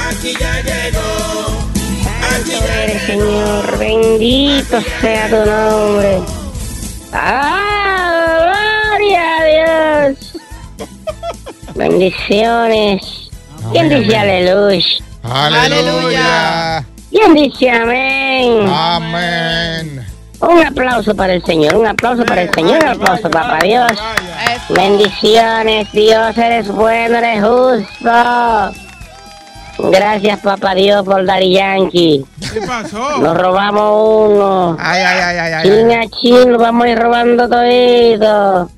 Aquí 0.09 0.35
ya 0.38 0.61
llegó. 0.62 1.68
Aquí 2.35 2.52
ya 2.66 2.83
eres, 2.85 3.02
Señor. 3.02 3.78
Bendito 3.78 4.80
sea 5.00 5.28
tu 5.28 5.50
nombre. 5.50 6.21
¡Ah! 7.12 8.95
¡Gloria 8.99 9.37
a 9.37 9.45
Dios! 10.14 10.33
Bendiciones. 11.75 13.30
¿Quién 13.73 13.88
dice 13.88 14.16
aleluya? 14.16 14.85
Aleluya. 15.30 16.85
¿Quién 17.11 17.35
dice 17.35 17.70
amén? 17.70 18.66
Amén. 18.68 20.06
Un 20.40 20.64
aplauso 20.64 21.14
para 21.14 21.32
el 21.32 21.44
Señor, 21.44 21.75
un 21.76 21.87
aplauso 21.87 22.25
para 22.25 22.42
el 22.42 22.54
Señor, 22.54 22.82
un 22.82 22.88
aplauso 22.88 23.28
para 23.28 23.58
Dios. 23.58 23.90
Bendiciones, 24.68 25.90
Dios, 25.92 26.38
eres 26.38 26.68
bueno, 26.68 27.18
eres 27.18 27.42
justo. 27.44 28.78
Gracias, 29.90 30.40
papá 30.40 30.75
Dios, 30.75 31.04
por 31.04 31.25
Daddy 31.25 31.54
Yankee. 31.54 32.25
¿Qué 32.52 32.61
pasó? 32.61 33.18
Nos 33.18 33.37
robamos 33.37 34.30
uno. 34.30 34.76
Ay, 34.78 35.02
ay, 35.02 35.20
ay, 35.23 35.38
ay, 35.38 35.52
ay. 35.52 35.62
Chin 35.68 35.92
a 35.92 36.08
chin, 36.08 36.52
lo 36.52 36.58
vamos 36.58 36.87
a 36.87 36.88
ir 36.90 36.99
robando 36.99 37.49
todito. 37.49 38.70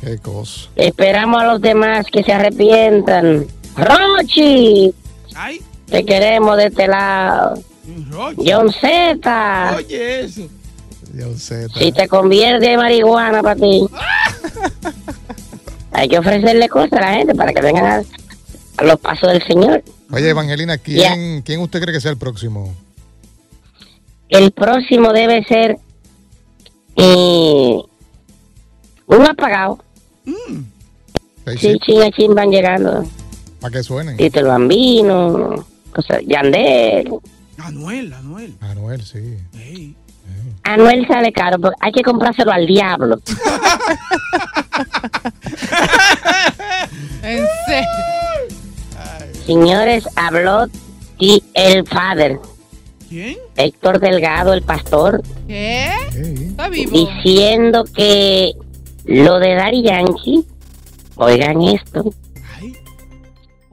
Qué 0.00 0.18
cosa. 0.18 0.68
Esperamos 0.76 1.42
a 1.42 1.46
los 1.46 1.60
demás 1.60 2.06
que 2.12 2.22
se 2.22 2.32
arrepientan. 2.32 3.46
Rochi, 3.76 4.94
Ay, 5.36 5.60
te 5.86 6.04
queremos 6.04 6.56
de 6.56 6.66
este 6.66 6.88
lado. 6.88 7.62
John 8.36 8.72
Z, 8.72 9.74
Oye, 9.76 10.20
eso. 10.24 10.48
Dios 11.12 11.40
sé. 11.40 11.68
si 11.68 11.92
te 11.92 12.08
convierte 12.08 12.72
en 12.72 12.80
marihuana 12.80 13.42
para 13.42 13.56
ti. 13.56 13.86
Hay 15.92 16.08
que 16.08 16.18
ofrecerle 16.18 16.68
cosas 16.68 16.92
a 16.94 17.00
la 17.00 17.14
gente 17.14 17.34
para 17.34 17.52
que 17.52 17.62
vengan 17.62 17.86
a, 17.86 18.02
a 18.78 18.84
los 18.84 19.00
pasos 19.00 19.30
del 19.32 19.42
Señor. 19.46 19.82
Oye, 20.10 20.30
Evangelina, 20.30 20.78
¿quién, 20.78 21.42
¿quién 21.42 21.60
usted 21.60 21.80
cree 21.80 21.94
que 21.94 22.00
sea 22.00 22.10
el 22.10 22.18
próximo? 22.18 22.74
El 24.28 24.50
próximo 24.52 25.12
debe 25.12 25.42
ser 25.44 25.78
eh, 26.96 27.78
un 29.06 29.26
apagado. 29.26 29.78
Sí, 31.58 31.78
chin 31.78 32.02
a 32.02 32.10
chin 32.10 32.34
van 32.34 32.50
llegando. 32.50 33.04
Para 33.66 33.78
que 33.78 33.82
suenen. 33.82 34.16
Tito 34.16 34.38
el 34.38 34.46
Bambino, 34.46 35.66
cosas, 35.92 36.20
Yandel. 36.24 37.10
Anuel, 37.58 38.12
Anuel. 38.12 38.54
Anuel, 38.60 39.02
sí. 39.02 39.38
Anuel 40.62 41.04
sale 41.08 41.32
caro, 41.32 41.58
porque 41.58 41.76
hay 41.80 41.90
que 41.90 42.02
comprárselo 42.02 42.52
al 42.52 42.64
diablo. 42.66 43.18
En 47.22 47.44
serio. 47.66 47.88
Señores, 49.46 50.04
habló 50.14 50.66
y 51.18 51.42
el 51.54 51.84
father. 51.88 52.38
¿Quién? 53.08 53.36
Héctor 53.56 53.98
Delgado, 53.98 54.52
el 54.52 54.62
pastor, 54.62 55.22
¿Qué? 55.48 55.90
Está 56.14 56.68
vivo. 56.68 56.92
diciendo 56.92 57.84
que 57.84 58.52
Lo 59.06 59.40
de 59.40 59.54
Daddy 59.54 59.82
Yankee, 59.82 60.44
oigan 61.16 61.62
esto. 61.62 62.12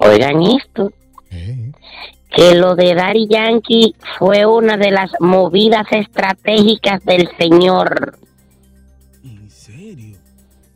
Oigan 0.06 0.42
esto. 0.44 0.92
Que 1.30 2.56
lo 2.56 2.76
de 2.76 2.96
Daddy 2.96 3.28
Yankee 3.28 3.96
fue 4.18 4.46
una 4.46 4.76
de 4.76 4.92
las 4.92 5.12
movidas 5.20 5.86
estratégicas 5.92 7.04
del 7.06 7.30
señor. 7.38 8.18
¿En 9.24 9.50
serio? 9.50 10.18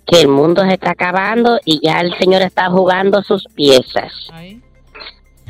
Que 0.05 0.21
el 0.21 0.27
mundo 0.27 0.63
se 0.63 0.73
está 0.73 0.91
acabando 0.91 1.59
y 1.65 1.81
ya 1.83 1.99
el 1.99 2.15
señor 2.17 2.43
está 2.43 2.69
jugando 2.69 3.23
sus 3.23 3.45
piezas. 3.55 4.13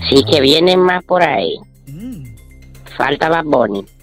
Sí, 0.10 0.24
que 0.29 0.39
vienen 0.39 0.79
más 0.79 1.03
por 1.03 1.24
ahí. 1.24 1.60
Falta 2.98 3.29
Bad 3.29 3.46
Bunny. 3.46 3.86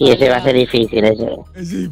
Y 0.00 0.10
ese 0.12 0.30
va 0.30 0.36
a 0.36 0.42
ser 0.42 0.54
difícil, 0.54 1.04
ese. 1.04 1.28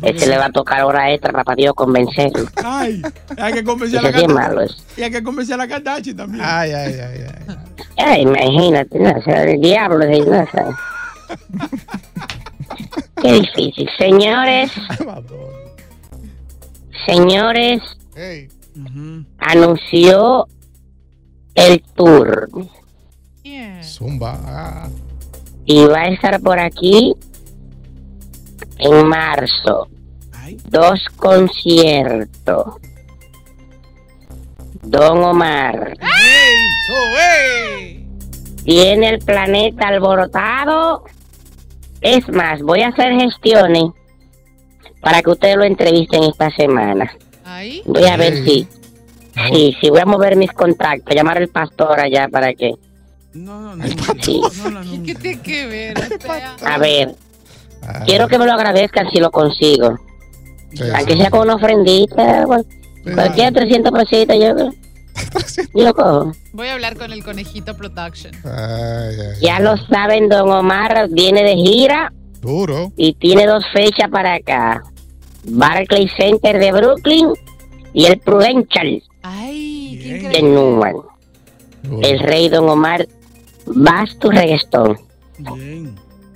Ese 0.02 0.26
le 0.26 0.38
va 0.38 0.46
a 0.46 0.50
tocar 0.50 0.82
hora 0.82 1.12
extra 1.12 1.30
para 1.30 1.54
Dios 1.54 1.74
convencerlo. 1.74 2.48
Ay, 2.56 3.02
hay 3.36 3.52
que 3.52 3.62
convencer 3.62 3.98
a 3.98 4.02
la 4.02 4.12
Kardashian. 4.12 4.68
Y 4.96 5.02
hay 5.02 5.10
que 5.10 5.22
convencer 5.22 5.54
a 5.54 5.58
la 5.58 5.68
Kardashian 5.68 6.16
también. 6.16 6.42
Ay, 6.42 6.72
ay, 6.72 6.94
ay, 6.94 7.24
ay. 7.28 7.56
Ay, 7.98 8.22
imagínate, 8.22 8.98
no, 8.98 9.10
o 9.10 9.22
sea, 9.22 9.42
el 9.42 9.60
diablo, 9.60 10.06
sí, 10.10 10.22
no, 10.22 10.40
o 10.40 10.46
sea. 10.50 10.78
Qué 13.20 13.32
difícil. 13.32 13.90
Señores, 13.98 14.70
señores, 17.06 17.82
anunció 19.38 20.48
el 21.54 21.82
tour 21.94 22.48
Zumba. 23.82 24.40
Ah. 24.46 24.88
y 25.66 25.84
va 25.84 26.00
a 26.00 26.08
estar 26.08 26.40
por 26.40 26.58
aquí 26.58 27.14
en 28.78 29.06
marzo. 29.06 29.88
Dos 30.64 31.00
conciertos. 31.16 32.76
Don 34.82 35.22
Omar. 35.22 35.94
Tiene 38.64 39.08
el 39.10 39.18
planeta 39.18 39.88
alborotado. 39.88 41.04
Es 42.00 42.28
más, 42.28 42.62
voy 42.62 42.82
a 42.82 42.88
hacer 42.88 43.12
gestiones 43.18 43.90
para 45.00 45.22
que 45.22 45.30
ustedes 45.30 45.56
lo 45.56 45.64
entrevisten 45.64 46.24
esta 46.24 46.50
semana. 46.50 47.12
Voy 47.86 48.04
a 48.04 48.16
ver 48.16 48.44
si. 48.44 48.66
Sí, 49.50 49.76
sí, 49.80 49.90
voy 49.90 50.00
a 50.00 50.06
mover 50.06 50.36
mis 50.36 50.52
contactos, 50.52 51.14
llamar 51.14 51.38
al 51.38 51.48
pastor 51.48 52.00
allá 52.00 52.28
para 52.28 52.54
que. 52.54 52.74
Sí. 54.20 54.40
¿Y 54.84 55.02
qué 55.02 55.14
tiene 55.14 55.42
que 55.42 55.66
ver? 55.66 55.94
A 56.64 56.78
ver, 56.78 57.14
quiero 58.06 58.28
que 58.28 58.38
me 58.38 58.46
lo 58.46 58.52
agradezcan 58.52 59.08
si 59.10 59.18
lo 59.20 59.30
consigo. 59.30 59.98
Aunque 60.94 61.16
sea 61.16 61.30
con 61.30 61.40
una 61.40 61.54
ofrendita, 61.54 62.44
cual- 62.46 62.66
cualquier 63.14 63.52
300 63.54 63.90
pesitos, 63.92 64.36
yo, 64.38 64.54
yo 65.74 65.84
lo 65.84 65.94
cojo. 65.94 66.32
Voy 66.52 66.68
a 66.68 66.74
hablar 66.74 66.96
con 66.96 67.12
el 67.12 67.24
Conejito 67.24 67.74
Production. 67.76 68.32
Ya 69.40 69.60
lo 69.60 69.76
saben, 69.76 70.28
don 70.28 70.50
Omar 70.50 71.08
viene 71.10 71.42
de 71.42 71.54
gira 71.56 72.12
Duro. 72.42 72.92
y 72.96 73.14
tiene 73.14 73.46
dos 73.46 73.64
fechas 73.72 74.10
para 74.10 74.34
acá. 74.34 74.82
Barclays 75.44 76.10
Center 76.18 76.58
de 76.58 76.72
Brooklyn 76.72 77.28
y 77.94 78.04
el 78.04 78.18
Prudential 78.18 79.02
de 80.32 80.42
Newark. 80.42 81.06
El 82.02 82.18
rey 82.20 82.48
don 82.50 82.68
Omar, 82.68 83.08
vas 83.66 84.18
tu 84.18 84.30
reggaetón. 84.30 84.98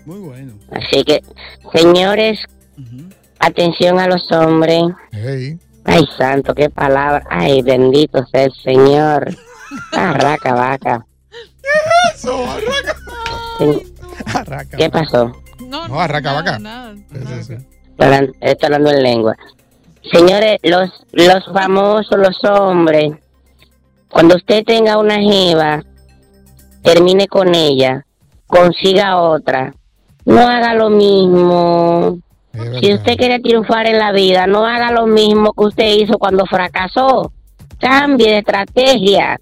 Muy 0.05 0.19
bueno. 0.19 0.53
Así 0.71 1.05
que, 1.05 1.23
señores, 1.73 2.39
atención 3.39 3.99
a 4.01 4.07
los 4.09 4.31
hombres. 4.33 4.83
Ay, 5.85 6.05
santo, 6.17 6.55
qué 6.55 6.71
palabra. 6.71 7.25
Ay, 7.31 7.63
bendito 7.63 8.25
sea 8.27 8.45
el 8.45 8.53
Señor. 8.63 9.35
Arraca, 9.93 10.55
vaca. 10.55 11.07
Eso, 12.15 12.45
Sí. 13.59 13.95
¿Qué 14.77 14.91
pasó? 14.91 15.33
No, 15.89 16.01
arraca 16.01 16.33
vaca. 16.35 16.59
Estoy 17.13 17.59
hablan- 17.99 18.35
Estoy 18.41 18.67
hablando 18.67 18.91
en 18.91 19.03
lengua. 19.03 19.37
Señores, 20.13 20.59
los, 20.63 20.91
los 21.13 21.45
famosos, 21.53 22.19
los 22.19 22.43
hombres, 22.45 23.13
cuando 24.11 24.37
usted 24.37 24.65
tenga 24.65 24.99
una 24.99 25.17
jeva, 25.21 25.83
termine 26.83 27.29
con 27.29 27.55
ella, 27.55 28.05
consiga 28.47 29.17
otra, 29.19 29.73
no 30.25 30.41
haga 30.41 30.75
lo 30.75 30.91
mismo. 30.91 32.19
Si 32.81 32.93
usted 32.93 33.17
quiere 33.17 33.41
triunfar 33.41 33.87
en 33.87 33.99
la 33.99 34.13
vida, 34.13 34.47
no 34.47 34.67
haga 34.67 34.93
lo 34.93 35.07
mismo 35.07 35.53
que 35.53 35.65
usted 35.65 35.95
hizo 35.95 36.19
cuando 36.19 36.45
fracasó. 36.47 37.33
Cambie 37.79 38.31
de 38.31 38.39
estrategia. 38.39 39.41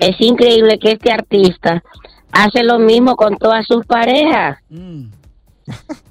Es 0.00 0.20
increíble 0.20 0.78
que 0.78 0.92
este 0.92 1.10
artista 1.10 1.82
hace 2.30 2.62
lo 2.62 2.78
mismo 2.78 3.16
con 3.16 3.36
todas 3.36 3.66
sus 3.66 3.86
parejas. 3.86 4.58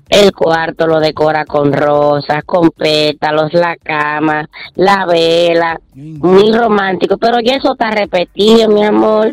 El 0.09 0.31
cuarto 0.33 0.87
lo 0.87 0.99
decora 0.99 1.45
con 1.45 1.71
rosas, 1.71 2.43
con 2.43 2.71
pétalos, 2.71 3.53
la 3.53 3.75
cama, 3.77 4.49
la 4.75 5.05
vela, 5.05 5.79
muy 5.93 6.51
romántico, 6.51 7.17
pero 7.17 7.39
ya 7.39 7.55
eso 7.55 7.73
está 7.73 7.91
repetido, 7.91 8.69
mi 8.69 8.83
amor. 8.83 9.31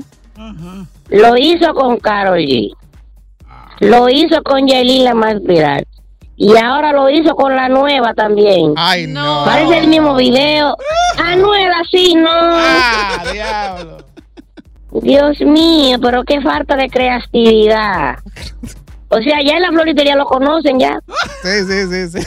Lo 1.09 1.37
hizo 1.37 1.73
con 1.75 1.99
Carol 1.99 2.38
G. 2.38 2.73
Lo 3.81 4.09
hizo 4.09 4.42
con 4.42 4.66
Yailin, 4.66 5.16
más 5.16 5.42
viral. 5.42 5.87
Y 6.37 6.57
ahora 6.57 6.92
lo 6.92 7.09
hizo 7.09 7.35
con 7.35 7.55
la 7.57 7.69
nueva 7.69 8.12
también. 8.14 8.75
Ay, 8.77 9.07
no. 9.07 9.42
Parece 9.45 9.79
el 9.79 9.88
mismo 9.88 10.14
video. 10.16 10.77
Anuel 11.19 11.71
así, 11.83 12.14
no. 12.14 12.31
Ah, 12.31 13.23
diablo. 13.33 13.99
Dios 15.03 15.40
mío, 15.40 15.99
pero 16.01 16.25
qué 16.25 16.40
falta 16.40 16.77
de 16.77 16.88
creatividad. 16.88 18.19
O 19.09 19.23
sea, 19.23 19.42
ya 19.42 19.57
en 19.57 19.62
la 19.62 19.69
floritería 19.69 20.16
lo 20.16 20.27
conocen 20.27 20.79
ya. 20.79 20.99
Sí, 21.42 21.64
sí, 21.66 21.87
sí, 21.87 22.21
sí. 22.21 22.27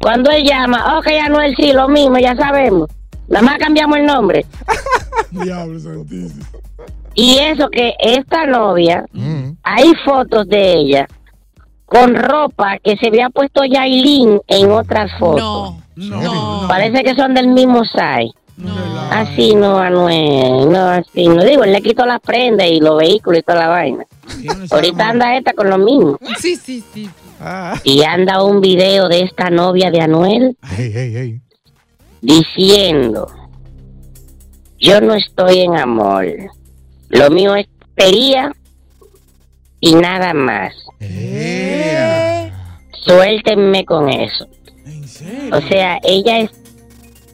Cuando 0.00 0.30
él 0.30 0.44
llama, 0.44 0.98
ok, 0.98 1.06
Anuel, 1.24 1.54
sí, 1.56 1.72
lo 1.72 1.88
mismo, 1.88 2.18
ya 2.18 2.36
sabemos. 2.36 2.88
Nada 3.28 3.44
más 3.44 3.58
cambiamos 3.58 3.98
el 3.98 4.06
nombre. 4.06 4.46
Diablo 5.30 5.78
santísimo. 5.80 6.44
Y 7.14 7.38
eso 7.38 7.68
que 7.70 7.94
esta 7.98 8.46
novia, 8.46 9.04
hay 9.62 9.92
fotos 10.04 10.48
de 10.48 10.72
ella 10.74 11.06
con 11.84 12.14
ropa 12.14 12.78
que 12.82 12.96
se 12.96 13.08
había 13.08 13.30
puesto 13.30 13.64
Yailin 13.64 14.40
en 14.46 14.70
otras 14.70 15.10
fotos. 15.18 15.74
No, 15.96 16.66
Parece 16.68 17.02
que 17.02 17.14
son 17.14 17.34
del 17.34 17.48
mismo 17.48 17.82
size. 17.84 18.32
Así 19.10 19.54
no, 19.54 19.78
Anuel, 19.78 20.70
no, 20.70 20.88
así 20.90 21.26
no. 21.28 21.42
Digo, 21.44 21.64
él 21.64 21.72
le 21.72 21.80
quitó 21.80 22.04
las 22.06 22.20
prendas 22.20 22.68
y 22.68 22.80
los 22.80 22.98
vehículos 22.98 23.40
y 23.40 23.42
toda 23.42 23.58
la 23.60 23.68
vaina. 23.68 24.04
Ahorita 24.70 25.08
anda 25.08 25.36
esta 25.36 25.52
con 25.54 25.70
lo 25.70 25.78
mismo. 25.78 26.18
Sí, 26.38 26.56
sí, 26.56 26.84
sí. 26.92 27.08
Y 27.84 28.02
anda 28.02 28.42
un 28.42 28.60
video 28.60 29.08
de 29.08 29.22
esta 29.22 29.48
novia 29.48 29.90
de 29.92 30.00
Anuel 30.00 30.56
Hey, 30.76 30.90
hey, 30.92 31.12
hey. 31.14 31.40
diciendo, 32.20 33.28
yo 34.78 35.00
no 35.00 35.14
estoy 35.14 35.60
en 35.60 35.76
amor, 35.76 36.26
lo 37.08 37.30
mío 37.30 37.54
es 37.56 37.66
pería 37.94 38.52
y 39.80 39.94
nada 39.94 40.34
más. 40.34 40.74
Suéltenme 43.04 43.84
con 43.84 44.08
eso. 44.08 44.46
O 45.52 45.60
sea, 45.62 45.98
ella 46.02 46.40
es, 46.40 46.50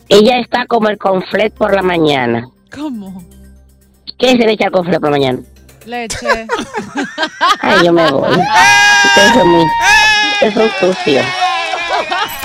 ella 0.08 0.38
está 0.38 0.66
como 0.66 0.88
el 0.88 0.98
conflet 0.98 1.52
por 1.54 1.74
la 1.74 1.82
mañana. 1.82 2.48
¿Cómo? 2.72 3.22
¿Qué 4.18 4.30
se 4.30 4.38
le 4.38 4.52
echa 4.52 4.66
al 4.66 4.72
conflet 4.72 5.00
por 5.00 5.10
la 5.10 5.18
mañana? 5.18 5.40
Leche. 5.86 6.46
Ay, 7.60 7.84
yo 7.84 7.92
me 7.92 8.10
voy. 8.10 8.30
Ustedes 9.04 9.32
son 9.34 9.48
muy, 9.48 9.66
ustedes 10.34 10.54
son 10.54 10.70
sucios. 10.94 11.26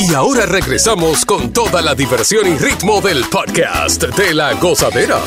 Y 0.00 0.14
ahora 0.14 0.46
regresamos 0.46 1.24
con 1.24 1.52
toda 1.52 1.82
la 1.82 1.92
diversión 1.92 2.46
y 2.46 2.56
ritmo 2.56 3.00
del 3.00 3.24
podcast 3.32 4.04
de 4.16 4.32
la 4.32 4.54
gozadera. 4.54 5.18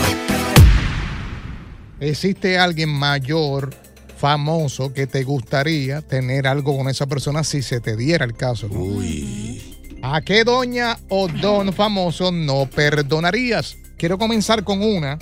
¿Existe 2.00 2.58
alguien 2.58 2.88
mayor, 2.88 3.76
famoso, 4.18 4.94
que 4.94 5.08
te 5.08 5.24
gustaría 5.24 6.02
tener 6.02 6.48
algo 6.48 6.78
con 6.78 6.88
esa 6.88 7.06
persona 7.06 7.44
si 7.44 7.62
se 7.62 7.82
te 7.82 7.98
diera 7.98 8.24
el 8.24 8.34
caso? 8.34 8.68
Uy. 8.68 9.62
¿A 10.04 10.22
qué 10.22 10.46
doña 10.46 10.98
o 11.10 11.28
don 11.28 11.74
famoso 11.74 12.32
no 12.32 12.66
perdonarías? 12.66 13.76
Quiero 13.98 14.18
comenzar 14.18 14.64
con 14.64 14.82
una 14.82 15.20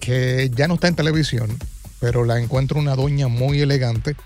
que 0.00 0.50
ya 0.52 0.66
no 0.66 0.74
está 0.74 0.88
en 0.88 0.96
televisión, 0.96 1.56
pero 2.00 2.24
la 2.24 2.40
encuentro 2.40 2.80
una 2.80 2.96
doña 2.96 3.28
muy 3.28 3.60
elegante. 3.60 4.16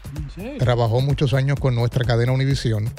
Trabajó 0.58 1.02
muchos 1.02 1.34
años 1.34 1.60
con 1.60 1.74
nuestra 1.74 2.06
cadena 2.06 2.32
Univisión. 2.32 2.90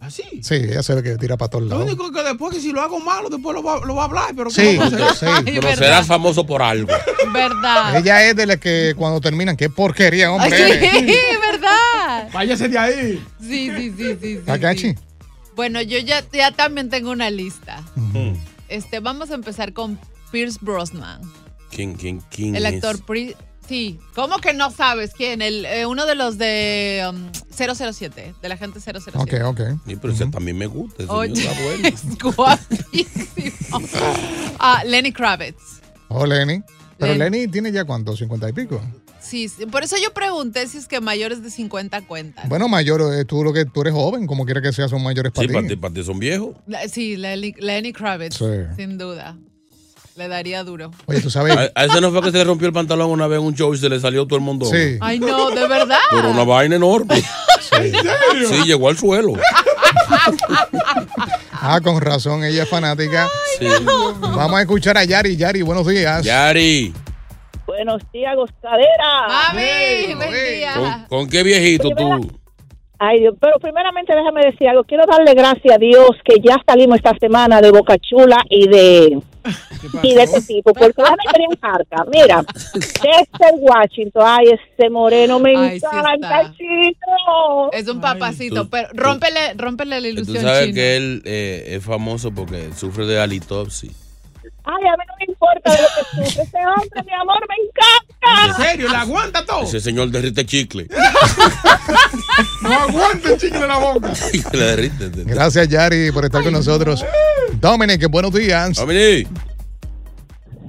Así. 0.00 0.22
Sí, 0.42 0.56
ella 0.56 0.82
se 0.82 0.94
ve 0.94 1.02
que 1.02 1.16
tira 1.16 1.38
para 1.38 1.48
todos 1.48 1.64
Lo 1.64 1.70
lados. 1.70 1.86
único 1.86 2.12
que 2.12 2.22
después 2.22 2.52
que 2.54 2.60
si 2.60 2.72
lo 2.72 2.82
hago 2.82 3.00
malo, 3.00 3.30
después 3.30 3.54
lo 3.54 3.62
va, 3.62 3.80
lo 3.86 3.94
va 3.94 4.02
a 4.02 4.04
hablar, 4.04 4.34
pero 4.36 4.50
Sí, 4.50 4.76
¿cómo 4.76 4.90
va 4.98 5.06
a 5.06 5.10
hacer? 5.12 5.28
sí. 5.38 5.42
Pero 5.46 5.60
verdad. 5.62 5.76
serás 5.78 6.06
famoso 6.06 6.44
por 6.44 6.60
algo. 6.60 6.92
¿Verdad? 7.32 7.96
Ella 7.96 8.28
es 8.28 8.36
de 8.36 8.44
las 8.46 8.58
que 8.58 8.92
cuando 8.98 9.18
terminan, 9.22 9.56
qué 9.56 9.70
porquería, 9.70 10.26
Ay, 10.28 10.34
hombre. 10.34 10.90
sí, 10.90 11.14
¿verdad? 11.50 12.28
Váyase 12.34 12.68
de 12.68 12.78
ahí. 12.78 13.24
Sí, 13.40 13.70
sí, 13.74 13.92
sí, 13.96 13.96
sí. 13.96 14.16
sí, 14.20 14.38
sí. 14.76 14.94
Bueno, 15.56 15.80
yo 15.82 15.98
ya, 15.98 16.24
ya 16.32 16.50
también 16.50 16.88
tengo 16.90 17.10
una 17.10 17.30
lista. 17.30 17.82
Mm. 17.96 18.32
Este, 18.68 19.00
vamos 19.00 19.30
a 19.30 19.34
empezar 19.34 19.72
con 19.72 19.98
Pierce 20.32 20.58
Brosnan, 20.60 21.20
¿Quién, 21.70 21.94
quién, 21.94 22.20
quién 22.30 22.56
el 22.56 22.66
es? 22.66 22.74
actor. 22.74 23.04
Pri- 23.04 23.36
sí, 23.68 23.98
¿cómo 24.14 24.38
que 24.38 24.52
no 24.54 24.70
sabes 24.70 25.12
quién? 25.16 25.42
El, 25.42 25.64
eh, 25.66 25.86
uno 25.86 26.06
de 26.06 26.14
los 26.14 26.38
de 26.38 27.04
um, 27.08 27.30
007, 27.50 28.34
de 28.40 28.48
la 28.48 28.56
gente 28.56 28.80
007. 28.80 29.12
Ok, 29.18 29.34
ok. 29.44 29.60
Sí, 29.86 29.96
pero 29.96 30.12
ese 30.12 30.26
también 30.26 30.56
me 30.58 30.66
gusta. 30.66 31.02
Ese 31.04 31.12
Oye, 31.12 31.32
está 31.34 31.62
bueno. 31.64 31.88
es 31.88 32.18
guapísimo. 32.18 33.80
Ah, 34.58 34.82
Lenny 34.84 35.12
Kravitz. 35.12 35.80
Oh, 36.08 36.24
Lenny. 36.26 36.62
Pero 36.98 37.14
Lenny. 37.14 37.38
Lenny 37.38 37.48
tiene 37.52 37.72
ya 37.72 37.84
cuánto, 37.84 38.16
50 38.16 38.48
y 38.48 38.52
pico. 38.52 38.80
Sí, 39.24 39.48
sí, 39.48 39.66
por 39.66 39.82
eso 39.82 39.96
yo 40.02 40.12
pregunté 40.12 40.66
si 40.68 40.78
es 40.78 40.86
que 40.86 41.00
mayores 41.00 41.42
de 41.42 41.50
50 41.50 42.02
cuentan. 42.06 42.48
Bueno, 42.48 42.68
mayor, 42.68 43.00
eh, 43.14 43.24
tú 43.24 43.42
lo 43.42 43.52
que 43.52 43.64
tú 43.64 43.80
eres 43.80 43.94
joven, 43.94 44.26
como 44.26 44.44
quiera 44.44 44.60
que 44.60 44.72
sea, 44.72 44.86
son 44.88 45.02
mayores 45.02 45.32
Sí, 45.34 45.46
para 45.48 45.62
ti. 45.62 45.68
ti, 45.68 45.76
para 45.76 45.94
ti 45.94 46.04
son 46.04 46.18
viejos. 46.18 46.56
La- 46.66 46.86
Sí, 46.88 47.16
Lenny, 47.16 47.54
Lenny 47.58 47.92
Kravitz, 47.92 48.36
Sí. 48.36 48.44
sin 48.76 48.98
duda. 48.98 49.36
Le 50.16 50.28
daría 50.28 50.62
duro. 50.62 50.92
Oye, 51.06 51.20
tú 51.20 51.28
sabes. 51.30 51.56
A, 51.56 51.70
a 51.74 51.84
ese 51.86 52.00
no 52.00 52.12
fue 52.12 52.22
que 52.22 52.30
se 52.30 52.36
le 52.38 52.44
rompió 52.44 52.68
el 52.68 52.72
pantalón 52.72 53.10
una 53.10 53.26
vez 53.26 53.40
en 53.40 53.46
un 53.46 53.54
show 53.54 53.74
y 53.74 53.78
se 53.78 53.88
le 53.88 53.98
salió 53.98 54.26
todo 54.26 54.36
el 54.36 54.44
mundo. 54.44 54.66
Sí. 54.66 54.96
Ay, 55.00 55.18
no, 55.18 55.50
de 55.50 55.66
verdad. 55.66 55.98
Por 56.10 56.24
una 56.26 56.44
vaina 56.44 56.76
enorme. 56.76 57.20
Sí, 58.40 58.62
llegó 58.64 58.88
al 58.88 58.96
suelo. 58.96 59.32
Ah, 61.66 61.80
con 61.82 61.98
razón, 62.00 62.44
ella 62.44 62.64
es 62.64 62.68
fanática. 62.68 63.26
Sí. 63.58 63.66
Vamos 64.20 64.54
a 64.58 64.60
escuchar 64.62 64.98
a 64.98 65.04
Yari. 65.04 65.36
Yari, 65.36 65.62
buenos 65.62 65.86
días. 65.86 66.22
Yari, 66.24 66.92
Buenos 67.74 68.02
días, 68.12 68.36
gozadera. 68.36 69.26
Mami, 69.28 70.14
buen 70.14 70.30
día. 70.32 70.74
¿con, 71.08 71.18
con 71.18 71.28
qué 71.28 71.42
viejito 71.42 71.90
tú? 71.90 72.30
Ay, 73.00 73.18
Dios, 73.18 73.34
pero 73.40 73.58
primeramente 73.60 74.14
déjame 74.14 74.46
decir 74.46 74.68
algo. 74.68 74.84
Quiero 74.84 75.04
darle 75.10 75.34
gracias 75.34 75.74
a 75.74 75.78
Dios 75.78 76.10
que 76.24 76.36
ya 76.40 76.56
salimos 76.64 76.96
esta 76.98 77.12
semana 77.18 77.60
de 77.60 77.72
Boca 77.72 77.96
Chula 77.98 78.38
y 78.48 78.68
de 78.68 79.18
y 80.02 80.14
de 80.14 80.22
este 80.22 80.40
tipo, 80.40 80.72
porque 80.72 81.02
déjame 81.02 81.22
pedir 81.32 81.48
un 81.50 81.56
carta. 81.56 82.04
Mira, 82.10 82.44
Dexter 82.72 83.54
Washington, 83.58 84.22
ay, 84.24 84.46
ese 84.52 84.88
moreno 84.88 85.38
me 85.40 85.54
Ay, 85.56 85.80
sí 85.80 85.86
encanta, 85.90 86.54
chino. 86.56 87.70
Es 87.72 87.88
un 87.88 88.00
papacito, 88.00 88.62
Tú- 88.62 88.70
pero 88.70 88.88
rómpele, 88.92 89.54
rómpele 89.56 90.00
la 90.00 90.06
Tú 90.08 90.14
ilusión 90.14 90.42
sabes 90.42 90.66
chino. 90.66 90.74
que 90.76 90.96
él 90.96 91.22
eh, 91.26 91.64
es 91.76 91.84
famoso 91.84 92.30
porque 92.32 92.72
sufre 92.72 93.04
de 93.06 93.20
alitopsis. 93.20 94.03
Ay, 94.66 94.86
a 94.88 94.96
mí 94.96 95.04
no 95.06 95.14
me 95.18 95.24
importa 95.28 95.72
de 95.72 95.82
lo 95.82 95.88
que 95.88 96.24
sufre 96.24 96.42
ese 96.42 96.58
hombre, 96.66 97.02
mi 97.04 97.12
amor, 97.12 97.38
me 97.48 97.54
encanta. 97.66 98.46
¿En 98.46 98.54
serio? 98.66 98.88
¿Le 98.88 98.96
aguanta 98.96 99.44
todo? 99.44 99.62
Ese 99.62 99.80
señor 99.80 100.08
derrite 100.10 100.44
chicle. 100.46 100.88
No 102.62 102.72
aguanta 102.72 103.28
el 103.32 103.38
chicle 103.38 103.58
en 103.60 103.68
la 103.68 103.76
boca. 103.78 104.10
Le 104.52 104.58
derrite. 104.58 105.10
Gracias, 105.24 105.68
Yari, 105.68 106.10
por 106.12 106.24
estar 106.24 106.42
con 106.42 106.52
nosotros. 106.52 107.04
Dominic, 107.60 108.08
buenos 108.10 108.32
días. 108.32 108.74
Dominic. 108.74 109.28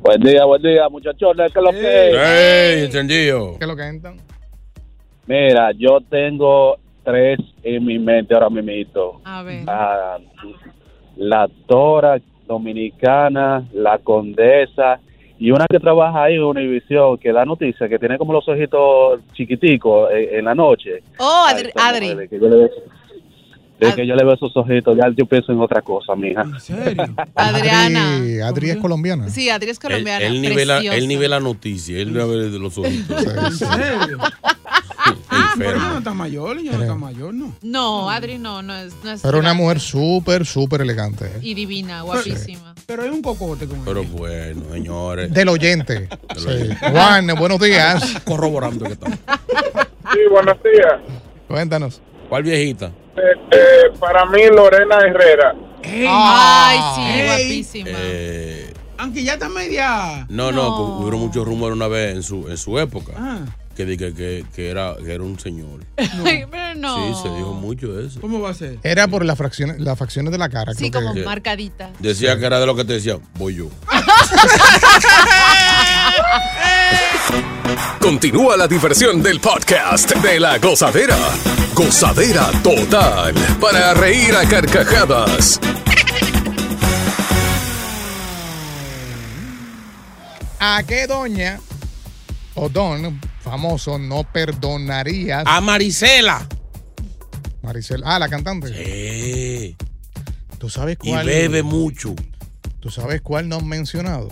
Buen 0.02 0.22
día, 0.22 0.44
buen 0.44 0.62
día, 0.62 0.90
muchachones. 0.90 1.52
¿Qué 1.54 1.60
es 1.60 1.66
lo 1.66 1.72
que 1.72 2.78
¡Ey, 2.80 2.86
entendido! 2.86 3.58
¿Qué 3.58 3.64
es 3.64 3.68
lo 3.68 3.76
que 3.76 3.88
entran? 3.88 4.18
Mira, 5.26 5.72
yo 5.78 6.00
tengo 6.10 6.78
tres 7.04 7.40
en 7.64 7.86
mi 7.86 7.98
mente 7.98 8.34
ahora 8.34 8.50
mismo. 8.50 9.22
A 9.24 9.42
ver. 9.42 9.64
La, 9.64 10.20
la 11.16 11.48
Tora 11.68 12.20
Dominicana, 12.48 13.64
la 13.74 13.98
Condesa 14.00 15.00
y 15.38 15.52
una 15.52 15.66
que 15.70 15.80
trabaja 15.80 16.24
ahí 16.24 16.36
en 16.36 16.44
Univisión 16.44 17.18
que 17.18 17.34
da 17.34 17.44
noticias, 17.46 17.90
que 17.90 18.00
tiene 18.00 18.18
como 18.18 18.32
los 18.34 18.48
ojitos 18.48 19.20
chiquiticos 19.34 20.10
en, 20.12 20.40
en 20.40 20.46
la 20.46 20.56
noche. 20.56 21.04
Oh, 21.20 21.46
Adri. 21.48 21.70
Ay, 21.76 21.96
Adri. 21.96 22.16
de 22.16 22.28
que 22.30 22.40
yo 22.40 22.48
le 22.48 22.56
veo, 22.56 22.70
de 23.80 23.94
que 23.94 24.08
yo 24.08 24.16
le 24.16 24.24
veo 24.24 24.34
esos 24.36 24.56
ojitos, 24.56 24.98
ya 24.98 25.10
yo 25.16 25.26
pienso 25.26 25.52
en 25.52 25.60
otra 25.60 25.82
cosa, 25.82 26.16
mija. 26.16 26.42
Adriana. 27.36 28.16
Adri, 28.16 28.40
Adri 28.40 28.70
es 28.70 28.78
colombiana. 28.78 29.28
Sí, 29.30 29.50
Adri 29.50 29.72
es 29.72 29.78
Él, 29.78 29.82
colombiana. 29.82 30.26
él 30.26 30.36
él 30.36 31.08
ni 31.08 31.18
ve 31.18 31.28
la 31.28 31.40
noticia, 31.42 32.00
él 32.00 32.12
ve 32.12 32.22
a 32.22 32.26
ver 32.26 32.52
de 32.52 32.60
los 32.60 32.78
ojitos. 32.78 33.26
¿En 33.26 33.52
serio? 33.52 34.18
Ah, 35.30 35.54
pero 35.58 35.72
ella 35.78 35.90
no 35.90 35.98
está 36.00 36.14
mayor, 36.14 36.58
ella 36.58 36.72
no 36.74 36.82
está 36.82 36.96
mayor, 36.96 37.34
¿no? 37.34 37.54
No, 37.62 38.10
Adri 38.10 38.38
no, 38.38 38.62
no 38.62 38.76
es. 38.76 38.94
No 39.04 39.12
es 39.12 39.22
Pero 39.22 39.38
una 39.40 39.50
grande. 39.50 39.64
mujer 39.64 39.80
súper, 39.80 40.46
súper 40.46 40.82
elegante. 40.82 41.26
¿eh? 41.26 41.40
Y 41.42 41.54
divina, 41.54 42.02
guapísima. 42.02 42.74
Pero 42.86 43.04
es 43.04 43.12
un 43.12 43.22
cocote 43.22 43.68
con 43.68 43.84
Pero 43.86 44.04
bueno, 44.04 44.62
señores. 44.72 45.32
Del 45.34 45.50
oyente. 45.50 46.10
Sí. 46.38 46.70
Juan, 46.92 47.28
buenos 47.38 47.60
días. 47.60 48.16
Corroborando 48.26 48.86
que 48.86 48.94
está. 48.94 49.12
Sí, 49.12 50.20
buenos 50.32 50.58
días. 50.64 51.02
Cuéntanos. 51.48 52.02
¿Cuál 52.30 52.44
viejita? 52.44 52.88
Eh, 52.88 53.22
eh, 53.52 53.98
para 54.00 54.26
mí, 54.26 54.42
Lorena 54.54 54.98
Herrera. 54.98 55.56
Ay, 56.08 56.80
sí, 56.96 57.20
Ey. 57.22 57.26
guapísima. 57.28 57.90
Eh, 57.94 58.74
Aunque 58.98 59.24
ya 59.24 59.34
está 59.34 59.50
media. 59.50 60.26
no, 60.30 60.52
no, 60.52 60.76
que 60.76 60.82
hubo 60.82 61.18
muchos 61.18 61.46
rumores 61.46 61.76
una 61.76 61.88
vez 61.88 62.16
en 62.16 62.24
su, 62.24 62.48
en 62.50 62.58
su 62.58 62.78
época. 62.80 63.14
Ah. 63.18 63.40
Que, 63.76 63.86
di 63.86 63.98
que, 63.98 64.14
que, 64.14 64.46
que 64.56 64.70
era, 64.70 64.96
que 65.04 65.14
era 65.14 65.24
un 65.24 65.38
señor. 65.38 65.82
Ay, 65.98 66.46
pero 66.50 66.76
no. 66.76 67.14
Sí, 67.14 67.22
se 67.24 67.30
dijo 67.36 67.54
mucho 67.54 68.00
eso. 68.00 68.22
¿Cómo 68.22 68.40
va 68.40 68.52
a 68.52 68.54
ser? 68.54 68.80
Era 68.84 69.08
por 69.08 69.26
las 69.26 69.38
fracciones, 69.38 69.80
las 69.82 70.00
facciones 70.00 70.32
de 70.32 70.38
la 70.38 70.48
cara. 70.50 70.74
Sí, 70.74 70.90
creo 70.90 71.04
como 71.04 71.14
que- 71.14 71.24
marcadita. 71.26 71.92
Decía 72.00 72.40
que 72.40 72.46
era 72.46 72.60
de 72.60 72.66
lo 72.66 72.76
que 72.76 72.86
te 72.86 72.94
decía, 72.94 73.18
voy 73.38 73.56
yo. 73.56 73.70
Continúa 78.00 78.56
la 78.56 78.68
diversión 78.68 79.22
del 79.24 79.40
podcast 79.40 80.12
de 80.18 80.40
la 80.40 80.58
gozadera. 80.60 81.18
Gozadera 81.74 82.50
total. 82.64 83.34
Para 83.60 83.94
reír 83.94 84.36
a 84.36 84.48
carcajadas. 84.48 85.60
¿A 90.60 90.84
qué 90.84 91.08
doña 91.08 91.60
o 92.56 92.70
don 92.70 93.20
famoso 93.50 93.98
no 94.00 94.24
perdonarías? 94.24 95.44
A 95.46 95.62
Marisela. 95.62 96.48
Maricel. 97.62 98.02
Ah, 98.06 98.20
la 98.20 98.28
cantante. 98.28 98.68
Sí. 98.74 99.76
¿Tú 100.58 100.70
sabes 100.70 100.98
Y 101.02 101.10
cuál? 101.12 101.26
bebe 101.28 101.64
mucho. 101.64 102.14
¿Tú 102.80 102.90
sabes 102.90 103.22
cuál 103.22 103.48
no 103.48 103.58
han 103.58 103.68
mencionado? 103.68 104.30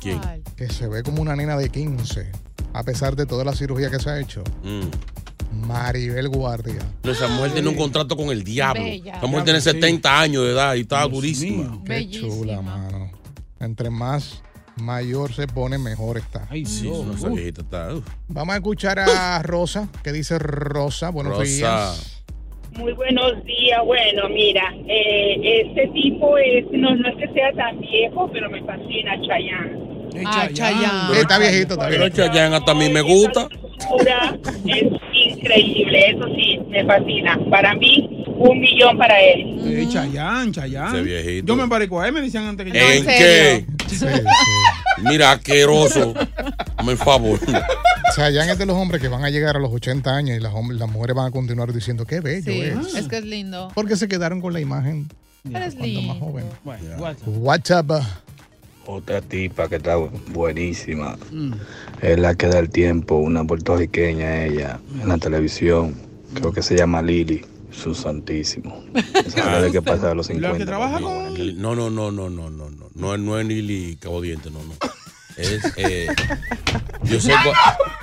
¿Quién? 0.00 0.20
Que 0.56 0.68
se 0.68 0.86
ve 0.88 1.02
como 1.02 1.22
una 1.22 1.34
nena 1.36 1.56
de 1.56 1.68
15, 1.70 2.30
a 2.72 2.82
pesar 2.84 3.16
de 3.16 3.26
toda 3.26 3.44
la 3.44 3.54
cirugía 3.54 3.90
que 3.90 3.98
se 3.98 4.10
ha 4.10 4.20
hecho. 4.20 4.42
Mm. 4.62 5.66
Maribel 5.66 6.28
Guardia. 6.28 6.78
No, 7.02 7.10
esa 7.12 7.28
mujer 7.28 7.52
tiene 7.54 7.68
un 7.68 7.76
contrato 7.76 8.16
con 8.16 8.28
el 8.30 8.44
diablo. 8.44 8.82
Bella. 8.84 9.16
Esa 9.16 9.26
mujer 9.26 9.44
tiene 9.44 9.60
Sí. 9.60 9.70
70 9.70 10.20
años 10.20 10.44
de 10.44 10.50
edad 10.52 10.74
y 10.74 10.80
está 10.82 11.06
durísima. 11.06 11.80
Qué 11.84 12.08
chula, 12.10 12.60
mano. 12.60 13.10
Entre 13.58 13.90
más 13.90 14.42
mayor 14.76 15.32
se 15.32 15.46
pone, 15.46 15.78
mejor 15.78 16.18
está. 16.18 16.46
Ay, 16.50 16.64
sí, 16.66 16.90
no, 16.90 17.12
esa 17.14 17.28
viejita 17.28 17.62
está. 17.62 17.88
Vamos 18.28 18.54
a 18.54 18.56
escuchar 18.58 18.98
a 19.00 19.42
Rosa. 19.42 19.88
¿Qué 20.02 20.12
dice 20.12 20.38
Rosa? 20.38 21.10
Buenos 21.10 21.38
Rosa. 21.38 21.44
días. 21.44 22.24
Muy 22.76 22.92
buenos 22.92 23.42
días. 23.44 23.80
Bueno, 23.86 24.28
mira, 24.28 24.62
eh, 24.86 25.62
este 25.66 25.88
tipo 25.88 26.36
es, 26.36 26.64
no, 26.72 26.94
no 26.94 27.08
es 27.08 27.16
que 27.16 27.32
sea 27.32 27.52
tan 27.54 27.80
viejo, 27.80 28.30
pero 28.32 28.50
me 28.50 28.62
fascina 28.64 29.14
Chayanne. 29.22 29.96
Ah, 30.26 30.48
Chayanne. 30.52 31.14
Sí, 31.14 31.20
está 31.20 31.38
viejito, 31.38 31.74
está 31.74 31.88
Pero 31.88 32.04
viejito. 32.04 32.26
Chayanne 32.26 32.56
hasta 32.56 32.72
a 32.72 32.74
mí 32.74 32.88
me 32.90 33.00
gusta. 33.00 33.48
Es 34.66 34.82
increíble, 35.30 36.10
eso 36.10 36.26
sí, 36.34 36.58
me 36.68 36.84
fascina. 36.84 37.38
Para 37.50 37.74
mí, 37.74 38.24
un 38.38 38.60
millón 38.60 38.96
para 38.98 39.20
él. 39.20 39.58
Eh, 39.64 39.86
Chayán, 39.90 40.52
Chayán. 40.52 40.94
Ese 40.94 41.02
viejito. 41.02 41.46
Yo 41.46 41.56
me 41.56 41.68
parezco 41.68 42.00
a 42.00 42.08
él, 42.08 42.14
me 42.14 42.20
decían 42.22 42.44
antes 42.44 42.70
que 42.70 42.78
yo. 42.78 42.84
¿En 42.90 43.04
qué? 43.06 43.66
Mira, 45.02 45.32
asqueroso. 45.32 46.14
El 46.88 46.96
favor. 46.96 47.38
Chayanne 48.14 48.52
es 48.52 48.58
de 48.58 48.66
los 48.66 48.76
hombres 48.76 49.00
que 49.02 49.08
van 49.08 49.24
a 49.24 49.30
llegar 49.30 49.56
a 49.56 49.58
los 49.58 49.72
80 49.72 50.14
años 50.14 50.36
y 50.38 50.40
las, 50.40 50.52
las 50.54 50.88
mujeres 50.90 51.16
van 51.16 51.26
a 51.26 51.30
continuar 51.32 51.72
diciendo 51.72 52.04
qué 52.06 52.20
bello 52.20 52.44
Sí, 52.52 52.60
es. 52.60 52.94
es 52.94 53.08
que 53.08 53.18
es 53.18 53.24
lindo. 53.24 53.70
Porque 53.74 53.96
se 53.96 54.06
quedaron 54.08 54.40
con 54.40 54.52
la 54.52 54.60
imagen 54.60 55.08
Eres 55.44 55.74
cuando 55.74 55.78
más 55.78 55.86
lindo. 55.86 56.14
joven. 56.14 56.44
Bueno, 56.64 56.84
WhatsApp. 57.26 57.90
Otra 58.86 59.20
tipa 59.20 59.68
que 59.68 59.76
está 59.76 59.96
buenísima. 59.96 61.18
Es 62.00 62.18
la 62.18 62.34
que 62.34 62.46
da 62.46 62.58
el 62.60 62.70
tiempo, 62.70 63.16
una 63.16 63.44
puertorriqueña 63.44 64.44
ella, 64.44 64.78
en 65.02 65.08
la 65.08 65.18
televisión. 65.18 65.94
Creo 66.34 66.52
que 66.52 66.62
se 66.62 66.76
llama 66.76 67.02
Lili. 67.02 67.44
Su 67.72 67.94
santísimo. 67.94 68.82
Esa 69.26 69.60
de 69.60 69.70
que 69.70 69.82
pasa 69.82 70.08
de 70.08 70.14
los 70.14 70.28
50. 70.28 70.64
trabaja 70.64 70.98
con. 71.00 71.60
No, 71.60 71.74
no, 71.74 71.90
no, 71.90 72.10
no, 72.10 72.30
no, 72.30 72.48
no, 72.48 72.70
no. 72.70 72.88
No, 72.94 73.14
es- 73.14 73.20
no 73.20 73.38
es 73.38 73.46
Lili 73.46 73.96
Cabo 74.00 74.22
Diente, 74.22 74.50
no, 74.50 74.60
no. 74.62 74.72
Es, 75.36 75.60
eh, 75.76 76.06
yo, 77.04 77.20
sé 77.20 77.32
cuál, 77.44 77.54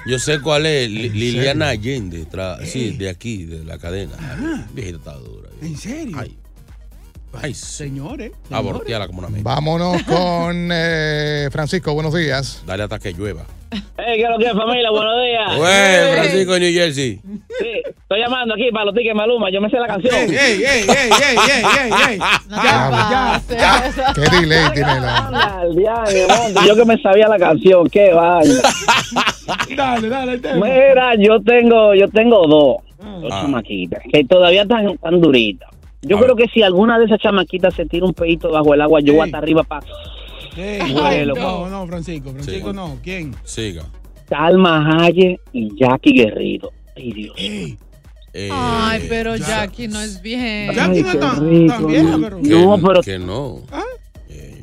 yo 0.05 0.19
sé 0.19 0.39
cuál 0.41 0.67
es. 0.67 0.89
Li- 0.91 1.09
Liliana 1.09 1.69
Allende. 1.69 2.27
tra- 2.29 2.63
sí, 2.63 2.91
de 2.91 3.09
aquí, 3.09 3.45
de 3.45 3.63
la 3.63 3.79
cadena. 3.79 4.67
Viejita 4.75 4.97
está 4.97 5.13
dura. 5.17 5.49
¿En 5.61 5.75
serio? 5.75 6.17
Ay. 6.19 6.37
Ay, 7.41 7.53
Señores. 7.53 8.31
Aborteala 8.51 9.07
como 9.07 9.19
una 9.19 9.29
meca. 9.29 9.43
Vámonos 9.43 10.01
con 10.07 10.69
eh, 10.71 11.49
Francisco. 11.51 11.93
Buenos 11.93 12.13
días. 12.13 12.63
Dale 12.65 12.83
hasta 12.83 12.99
que 12.99 13.11
llueva. 13.13 13.41
Hey, 13.97 14.17
¿qué 14.17 14.23
es 14.23 14.29
lo 14.29 14.37
que 14.37 14.45
es, 14.45 14.53
familia? 14.53 14.91
Buenos 14.91 15.15
días. 15.23 15.57
Güey, 15.57 16.13
Francisco 16.13 16.53
de 16.53 16.59
New 16.59 16.73
Jersey. 16.73 17.19
Sí, 17.59 17.67
estoy 17.87 18.19
llamando 18.19 18.53
aquí 18.53 18.69
para 18.71 18.85
los 18.85 18.93
tickets 18.93 19.15
Maluma. 19.15 19.49
Yo 19.51 19.61
me 19.61 19.69
sé 19.69 19.77
la 19.79 19.87
canción. 19.87 20.13
¡Ey, 20.15 20.29
ey, 20.29 20.63
ey, 20.63 20.63
ey, 20.63 20.85
ey, 20.87 21.37
ey, 21.81 21.91
ey! 22.11 22.19
Ya, 22.49 23.41
ya, 23.49 24.13
¿Qué 24.13 24.21
delay 24.21 24.71
tiene 24.73 24.99
la.? 25.01 25.65
Yo 26.67 26.75
que 26.75 26.85
me 26.85 27.01
sabía 27.01 27.27
la 27.27 27.39
canción, 27.39 27.89
qué 27.89 28.13
vaina. 28.13 28.53
Dale, 29.75 30.07
dale. 30.07 30.39
Mira, 30.55 31.15
yo 31.17 31.41
tengo, 31.41 31.93
yo 31.95 32.07
tengo 32.09 32.47
dos, 32.47 32.77
dos 33.21 33.31
Ah. 33.33 33.41
chamaquitas 33.41 34.01
que 34.11 34.23
todavía 34.23 34.61
están 34.61 34.97
tan 34.99 35.19
duritas. 35.19 35.69
Yo 36.03 36.19
creo 36.19 36.35
que 36.35 36.47
si 36.53 36.61
alguna 36.63 36.99
de 36.99 37.05
esas 37.05 37.19
chamaquitas 37.19 37.73
se 37.73 37.85
tira 37.85 38.05
un 38.05 38.13
pedito 38.13 38.51
bajo 38.51 38.73
el 38.73 38.81
agua, 38.81 38.99
yo 39.01 39.13
voy 39.13 39.25
hasta 39.25 39.37
arriba 39.37 39.63
para 39.63 39.85
Ey, 40.55 40.93
Bueno, 40.93 41.33
no, 41.35 41.69
no, 41.69 41.87
Francisco, 41.87 42.31
Francisco 42.31 42.69
Sí. 42.69 42.75
no. 42.75 42.97
¿Quién? 43.03 43.35
Siga. 43.43 43.85
Salma 44.29 45.03
Hayek 45.05 45.39
y 45.51 45.69
Jackie 45.79 46.13
Guerrero. 46.13 46.71
Ay, 46.95 47.11
Dios. 47.11 47.35
Eh, 48.35 48.49
Ay, 48.51 49.05
pero 49.09 49.35
Jackie 49.35 49.87
no 49.87 49.99
es 50.01 50.21
bien. 50.21 50.71
Ay, 50.77 51.03
qué 51.03 51.03
rico, 51.03 52.19
pero. 52.21 52.41
Que, 52.41 52.49
No, 52.49 52.77
pero 52.81 53.01
que 53.01 53.19
no. 53.19 53.61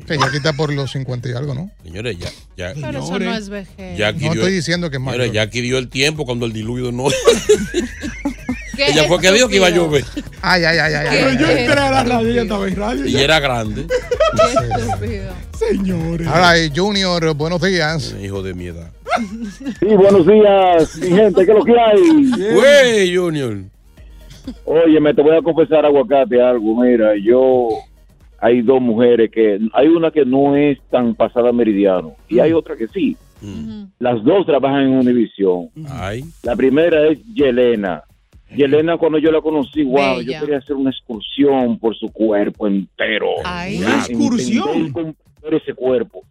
Que 0.07 0.17
ya 0.17 0.29
quita 0.31 0.51
por 0.53 0.73
los 0.73 0.91
50 0.91 1.29
y 1.29 1.33
algo, 1.33 1.53
¿no? 1.53 1.71
Señores, 1.83 2.17
ya. 2.19 2.29
ya 2.57 2.73
Pero 2.73 2.99
eso 2.99 3.17
no 3.19 3.33
es 3.33 3.47
vejez. 3.47 3.97
Jackie 3.97 4.25
No 4.25 4.33
dio- 4.33 4.41
estoy 4.41 4.53
diciendo 4.53 4.89
que 4.89 4.97
es 4.97 5.01
Señores, 5.01 5.19
mayor. 5.29 5.33
Jackie 5.33 5.61
dio 5.61 5.77
el 5.77 5.87
tiempo 5.89 6.25
cuando 6.25 6.45
el 6.45 6.51
diluvido 6.53 6.91
no. 6.91 7.05
¿Qué 8.85 8.91
Ella 8.91 9.03
fue 9.07 9.19
que 9.19 9.31
dijo 9.31 9.47
que 9.47 9.57
iba 9.57 9.67
a 9.67 9.69
llover. 9.69 10.03
Ay, 10.41 10.63
ay, 10.63 10.77
ay, 10.79 10.93
ay. 10.93 11.07
Pero 11.11 11.31
yo 11.33 11.47
entré 11.47 11.79
a 11.79 11.91
la 11.91 12.03
radio 12.03 12.27
y 12.27 12.31
ella 12.31 12.41
estaba 12.41 12.67
en 12.67 12.75
radio. 12.75 13.05
Y 13.05 13.15
era 13.17 13.39
grande. 13.39 13.85
Señores. 15.53 16.27
Right, 16.27 16.75
Junior, 16.75 17.35
buenos 17.35 17.61
días. 17.61 18.15
Hijo 18.19 18.41
de 18.41 18.53
mi 18.55 18.67
edad. 18.67 18.91
Sí, 19.79 19.85
buenos 19.85 20.25
días, 20.25 20.97
mi 20.97 21.09
gente, 21.09 21.45
¿qué 21.45 21.51
es 21.51 21.57
lo 21.57 21.63
que 21.63 21.73
hay? 21.79 22.53
Güey, 22.53 23.15
Junior. 23.15 23.57
Oye, 24.65 24.99
me 24.99 25.13
te 25.13 25.21
voy 25.21 25.37
a 25.37 25.41
confesar, 25.41 25.85
aguacate, 25.85 26.41
algo. 26.41 26.81
Mira, 26.81 27.13
yo. 27.23 27.69
Hay 28.39 28.63
dos 28.63 28.81
mujeres 28.81 29.29
que. 29.31 29.59
Hay 29.73 29.87
una 29.87 30.09
que 30.09 30.25
no 30.25 30.55
es 30.55 30.79
tan 30.89 31.13
pasada 31.13 31.51
meridiano 31.51 32.15
y 32.27 32.39
hay 32.39 32.53
otra 32.53 32.75
que 32.75 32.87
sí. 32.87 33.15
Las 33.99 34.23
dos 34.23 34.45
trabajan 34.45 34.83
en 34.83 34.93
Univision. 34.99 35.69
Ay. 35.89 36.23
La 36.41 36.55
primera 36.55 37.07
es 37.07 37.19
Yelena. 37.33 38.03
Yelena, 38.55 38.97
cuando 38.97 39.17
yo 39.17 39.31
la 39.31 39.41
conocí, 39.41 39.83
wow, 39.83 40.17
Bella. 40.17 40.39
yo 40.39 40.41
quería 40.41 40.57
hacer 40.57 40.75
una 40.75 40.89
excursión 40.89 41.79
por 41.79 41.95
su 41.95 42.11
cuerpo 42.11 42.67
entero. 42.67 43.27
Ay. 43.43 43.79
¿Una 43.79 43.95
excursión? 43.95 44.93
ese 45.51 45.73
cuerpo. 45.73 46.23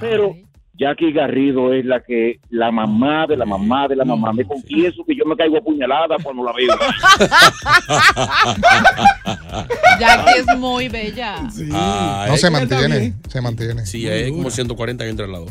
Pero 0.00 0.34
Jackie 0.78 1.12
Garrido 1.12 1.72
es 1.72 1.84
la 1.84 2.00
que, 2.00 2.38
la 2.50 2.70
mamá 2.70 3.26
de 3.26 3.36
la 3.36 3.44
mamá 3.44 3.88
de 3.88 3.96
la 3.96 4.04
mamá. 4.04 4.32
Me 4.32 4.44
confieso 4.44 5.04
que 5.04 5.16
yo 5.16 5.24
me 5.24 5.36
caigo 5.36 5.58
apuñalada 5.58 6.16
cuando 6.22 6.44
la 6.44 6.52
veo. 6.52 6.68
Jackie 10.00 10.38
es 10.38 10.58
muy 10.58 10.88
bella. 10.88 11.48
Ah, 11.72 12.26
no 12.28 12.36
se 12.36 12.50
mantiene, 12.50 13.14
se 13.28 13.40
mantiene. 13.40 13.86
Sí, 13.86 14.06
es 14.06 14.30
como 14.30 14.50
140 14.50 15.04
que 15.04 15.10
entra 15.10 15.26
al 15.26 15.32
lado. 15.32 15.46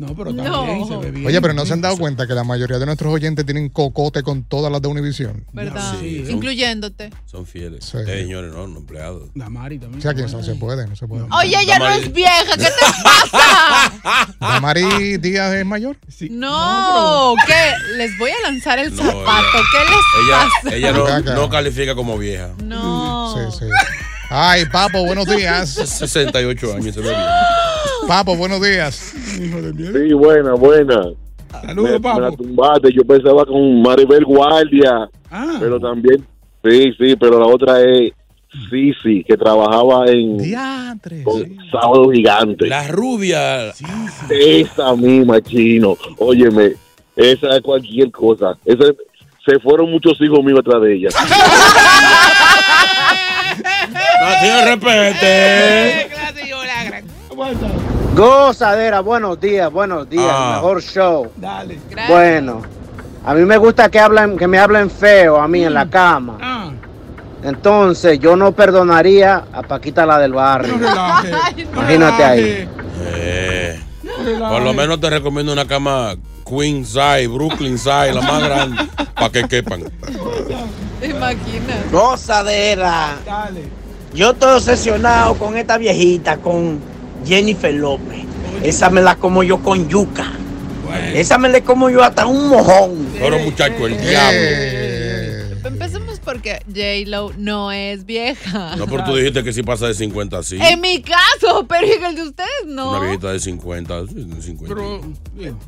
No, 0.00 0.14
pero 0.16 0.32
No. 0.32 0.42
también 0.42 0.88
se 0.88 0.96
ve 0.96 1.10
bien. 1.10 1.26
Oye, 1.26 1.40
pero 1.42 1.52
no 1.52 1.66
se 1.66 1.74
han 1.74 1.82
dado 1.82 1.96
cuenta 1.98 2.26
que 2.26 2.32
la 2.32 2.42
mayoría 2.42 2.78
de 2.78 2.86
nuestros 2.86 3.12
oyentes 3.12 3.44
tienen 3.44 3.68
cocote 3.68 4.22
con 4.22 4.44
todas 4.44 4.72
las 4.72 4.80
de 4.80 4.88
Univision. 4.88 5.44
¿Verdad? 5.52 5.94
Sí, 6.00 6.24
son- 6.24 6.36
Incluyéndote. 6.36 7.10
Son 7.26 7.44
fieles. 7.44 7.84
Sí. 7.84 7.98
Eh, 7.98 8.22
señores, 8.22 8.50
no, 8.52 8.66
no 8.66 8.78
empleados. 8.78 9.28
Damari 9.34 9.78
también. 9.78 9.98
O 9.98 10.02
sea, 10.02 10.14
que 10.14 10.22
no 10.22 10.42
se 10.42 10.54
puede, 10.54 10.86
no 10.88 10.96
se 10.96 11.06
puede. 11.06 11.24
Oye, 11.30 11.54
ella 11.60 11.78
no 11.78 11.88
es 11.90 12.10
vieja, 12.12 12.44
¿qué 12.56 12.64
te 12.64 12.70
pasa? 13.30 14.34
Damari 14.40 15.18
Díaz 15.18 15.52
es 15.54 15.66
mayor. 15.66 15.96
No, 16.30 17.34
¿qué? 17.46 17.96
Les 17.98 18.18
voy 18.18 18.30
a 18.30 18.48
lanzar 18.50 18.78
el 18.78 18.94
No, 18.96 19.02
zapato. 19.02 19.58
¿Qué 19.72 19.78
les 19.84 20.26
Ella, 20.26 20.48
pasa? 20.62 20.76
ella 20.76 20.92
no, 20.92 21.34
no 21.34 21.48
califica 21.50 21.94
como 21.94 22.16
vieja. 22.16 22.50
No. 22.64 23.34
Sí, 23.52 23.58
sí. 23.58 23.64
Ay, 24.30 24.64
Papo, 24.66 25.04
buenos 25.04 25.26
días. 25.26 25.70
68 25.74 26.74
años, 26.74 26.94
se 26.94 27.00
ve 27.00 27.08
bien. 27.08 27.20
Papo, 28.06 28.36
buenos 28.36 28.60
días. 28.62 28.94
Sí, 28.94 30.12
buena, 30.14 30.54
buena. 30.54 31.02
Saludos, 31.50 31.84
me, 31.90 31.90
me 31.92 32.00
papo. 32.00 32.20
la 32.20 32.30
tumbaste. 32.32 32.92
Yo 32.92 33.04
pensaba 33.04 33.44
con 33.44 33.82
Maribel 33.82 34.24
Guardia, 34.24 35.08
Ah. 35.30 35.56
pero 35.60 35.78
también, 35.80 36.24
sí, 36.64 36.92
sí, 36.98 37.16
pero 37.16 37.38
la 37.40 37.46
otra 37.46 37.80
es 37.82 38.12
Sisi, 38.68 39.22
que 39.24 39.36
trabajaba 39.36 40.06
en 40.08 40.38
Diantre. 40.38 41.22
con 41.22 41.42
Sábado 41.70 42.10
Gigante. 42.10 42.66
La 42.68 42.86
rubia. 42.88 43.72
Esa 44.28 44.94
misma, 44.96 45.40
chino. 45.40 45.96
Óyeme, 46.18 46.72
esa 47.16 47.56
es 47.56 47.62
cualquier 47.62 48.10
cosa. 48.10 48.56
Esa, 48.64 48.84
se 49.44 49.58
fueron 49.60 49.90
muchos 49.90 50.20
hijos 50.20 50.42
míos 50.44 50.60
atrás 50.60 50.82
de 50.82 50.94
ella. 50.94 51.08
No 54.20 54.40
tiene 54.40 54.64
respete. 54.64 56.10
Gozadera, 58.14 59.00
buenos 59.00 59.40
días, 59.40 59.70
buenos 59.72 60.08
días, 60.10 60.26
Ah. 60.28 60.52
mejor 60.56 60.82
show. 60.82 61.30
Dale. 61.36 61.78
Bueno, 62.08 62.62
a 63.24 63.34
mí 63.34 63.44
me 63.44 63.56
gusta 63.56 63.88
que 63.88 63.98
hablen, 63.98 64.36
que 64.36 64.46
me 64.46 64.58
hablen 64.58 64.90
feo 64.90 65.40
a 65.40 65.48
mí 65.48 65.64
en 65.64 65.72
la 65.74 65.88
cama. 65.88 66.36
Ah, 66.40 66.70
Entonces, 67.42 68.18
yo 68.18 68.36
no 68.36 68.52
perdonaría 68.52 69.44
a 69.52 69.62
Paquita 69.62 70.04
la 70.04 70.18
del 70.18 70.34
barrio. 70.34 70.76
no 70.76 70.86
relaje. 70.88 71.30
Imagínate 71.72 72.24
ahí. 72.24 72.68
Eh, 73.02 73.80
No 74.02 74.48
por 74.50 74.60
lo 74.62 74.74
menos 74.74 75.00
te 75.00 75.08
recomiendo 75.08 75.50
una 75.52 75.66
cama 75.66 76.14
Queen 76.44 76.84
size, 76.84 77.26
Brooklyn 77.28 77.78
size, 77.78 78.12
la 78.12 78.20
más 78.20 78.42
grande, 78.42 78.82
para 79.14 79.30
que 79.30 79.44
quepan. 79.48 79.84
¿Te 81.00 81.06
imaginas? 81.06 81.90
Gozadera. 81.90 83.16
Dale. 83.24 83.79
Yo 84.14 84.30
estoy 84.32 84.56
obsesionado 84.56 85.34
con 85.36 85.56
esta 85.56 85.78
viejita, 85.78 86.38
con 86.38 86.78
Jennifer 87.26 87.72
López. 87.74 88.24
Esa 88.62 88.90
me 88.90 89.00
la 89.00 89.16
como 89.16 89.42
yo 89.42 89.58
con 89.62 89.88
yuca. 89.88 90.32
Esa 91.14 91.38
me 91.38 91.48
la 91.48 91.60
como 91.62 91.88
yo 91.88 92.02
hasta 92.02 92.26
un 92.26 92.48
mojón. 92.48 93.08
Pero 93.18 93.38
muchacho, 93.38 93.86
el 93.86 94.00
diablo. 94.00 94.38
Eh, 94.40 95.26
Empecemos 95.62 96.18
porque 96.20 96.60
J-Lo 96.66 97.32
no 97.38 97.70
es 97.70 98.04
vieja. 98.04 98.74
No, 98.76 98.86
pero 98.86 99.04
tú 99.04 99.14
dijiste 99.14 99.44
que 99.44 99.52
sí 99.52 99.62
pasa 99.62 99.86
de 99.86 99.94
50 99.94 100.38
así. 100.38 100.58
En 100.60 100.80
mi 100.80 101.00
caso, 101.02 101.66
pero 101.68 101.86
en 101.86 102.04
el 102.04 102.14
de 102.16 102.22
ustedes 102.22 102.48
no. 102.66 102.90
Una 102.90 103.00
viejita 103.00 103.32
de 103.32 103.38
50, 103.40 104.06
sí, 104.08 104.14
de 104.14 104.42
50. 104.42 104.74
Pero, 104.74 105.00
lo- 105.36 105.58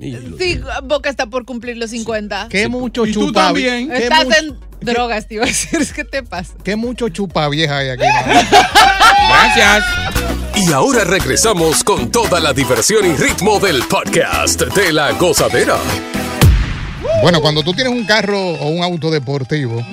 Sí, 0.00 0.60
Boca 0.84 1.10
está 1.10 1.26
por 1.26 1.44
cumplir 1.44 1.76
los 1.76 1.90
50. 1.90 2.48
qué 2.50 2.68
mucho 2.68 3.04
Y 3.06 3.12
tú 3.12 3.26
chupa. 3.28 3.46
también. 3.46 3.90
Estás 3.92 4.24
mucho- 4.26 4.36
en 4.38 4.56
drogas, 4.80 5.26
te 5.26 5.34
iba 5.34 5.44
a 5.44 5.46
decir. 5.48 5.80
¿Qué 5.94 6.04
te 6.04 6.22
pasa? 6.22 6.54
Qué 6.62 6.76
mucho 6.76 7.08
chupa 7.08 7.48
vieja 7.48 7.78
hay 7.78 7.88
aquí. 7.90 8.04
Gracias. 9.28 9.84
Y 10.56 10.72
ahora 10.72 11.04
regresamos 11.04 11.84
con 11.84 12.10
toda 12.10 12.40
la 12.40 12.52
diversión 12.52 13.06
y 13.06 13.14
ritmo 13.16 13.58
del 13.60 13.82
podcast 13.84 14.62
de 14.62 14.92
la 14.92 15.12
gozadera. 15.12 15.76
Bueno, 17.22 17.40
cuando 17.40 17.62
tú 17.62 17.72
tienes 17.72 17.92
un 17.92 18.04
carro 18.04 18.38
o 18.40 18.68
un 18.68 18.82
auto 18.82 19.10
deportivo, 19.10 19.84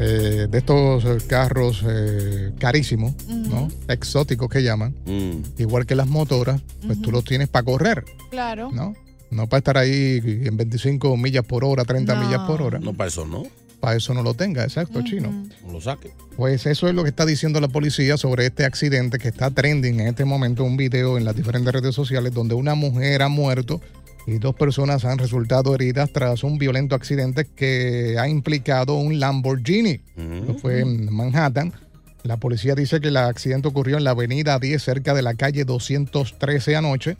eh, 0.00 0.46
de 0.50 0.58
estos 0.58 1.04
eh, 1.04 1.18
carros 1.28 1.82
eh, 1.88 2.52
carísimos, 2.58 3.12
¿no? 3.28 3.68
Exóticos 3.88 4.48
que 4.48 4.62
llaman, 4.62 4.94
Mm. 5.06 5.42
igual 5.60 5.86
que 5.86 5.94
las 5.94 6.06
motoras, 6.08 6.60
pues 6.86 7.00
tú 7.00 7.12
los 7.12 7.24
tienes 7.24 7.48
para 7.48 7.64
correr, 7.64 8.04
Claro. 8.30 8.70
¿no? 8.72 8.94
No 9.32 9.48
para 9.48 9.58
estar 9.58 9.78
ahí 9.78 10.20
en 10.24 10.56
25 10.56 11.16
millas 11.16 11.44
por 11.44 11.64
hora, 11.64 11.84
30 11.84 12.14
No. 12.14 12.24
millas 12.24 12.40
por 12.46 12.62
hora. 12.62 12.78
No, 12.78 12.92
para 12.94 13.08
eso 13.08 13.24
no. 13.26 13.44
Para 13.80 13.96
eso 13.96 14.14
no 14.14 14.22
lo 14.22 14.34
tenga, 14.34 14.62
exacto, 14.62 15.02
chino. 15.02 15.32
No 15.66 15.72
lo 15.72 15.80
saque. 15.80 16.12
Pues 16.36 16.66
eso 16.66 16.86
es 16.86 16.94
lo 16.94 17.02
que 17.02 17.08
está 17.08 17.26
diciendo 17.26 17.60
la 17.60 17.66
policía 17.68 18.16
sobre 18.16 18.46
este 18.46 18.64
accidente 18.64 19.18
que 19.18 19.26
está 19.28 19.50
trending 19.50 19.98
en 20.00 20.06
este 20.08 20.24
momento, 20.24 20.62
un 20.62 20.76
video 20.76 21.18
en 21.18 21.24
las 21.24 21.34
diferentes 21.34 21.72
redes 21.72 21.94
sociales 21.94 22.32
donde 22.32 22.54
una 22.54 22.74
mujer 22.76 23.22
ha 23.22 23.28
muerto 23.28 23.80
y 24.24 24.38
dos 24.38 24.54
personas 24.54 25.04
han 25.04 25.18
resultado 25.18 25.74
heridas 25.74 26.12
tras 26.12 26.44
un 26.44 26.58
violento 26.58 26.94
accidente 26.94 27.44
que 27.56 28.16
ha 28.20 28.28
implicado 28.28 28.94
un 28.94 29.18
Lamborghini. 29.18 30.00
Esto 30.16 30.54
fue 30.60 30.80
en 30.80 31.12
Manhattan. 31.12 31.72
La 32.22 32.36
policía 32.36 32.76
dice 32.76 33.00
que 33.00 33.08
el 33.08 33.16
accidente 33.16 33.66
ocurrió 33.66 33.96
en 33.96 34.04
la 34.04 34.10
avenida 34.10 34.60
10 34.60 34.80
cerca 34.80 35.12
de 35.12 35.22
la 35.22 35.34
calle 35.34 35.64
213 35.64 36.76
anoche. 36.76 37.16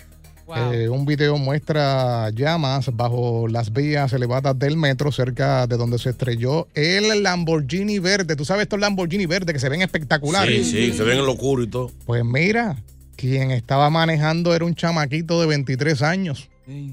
Eh, 0.57 0.89
un 0.89 1.07
video 1.07 1.39
muestra 1.39 2.31
llamas 2.31 2.91
bajo 2.95 3.49
las 3.49 3.73
vías 3.73 4.13
elevadas 4.13 4.59
del 4.59 4.77
metro 4.77 5.13
cerca 5.13 5.67
de 5.67 5.77
donde 5.77 5.99
se 5.99 6.11
estrelló 6.11 6.69
el 6.75 7.23
Lamborghini 7.23 7.99
verde. 7.99 8.37
Tú 8.37 8.45
sabes 8.45 8.65
estos 8.65 8.81
Lamborghini 8.81 9.27
verdes 9.27 9.55
que 9.55 9.61
se 9.61 9.69
ven 9.69 9.83
espectaculares. 9.83 10.67
Sí, 10.67 10.91
sí, 10.91 10.97
se 10.97 11.03
ven 11.05 11.19
en 11.19 11.27
lo 11.27 11.33
oscuro 11.33 11.63
y 11.63 11.69
todo. 11.69 11.91
Pues 12.07 12.25
mira, 12.25 12.77
quien 13.17 13.51
estaba 13.51 13.89
manejando 13.91 14.55
era 14.55 14.65
un 14.65 14.75
chamaquito 14.75 15.41
de 15.41 15.47
23 15.47 16.03
años. 16.03 16.49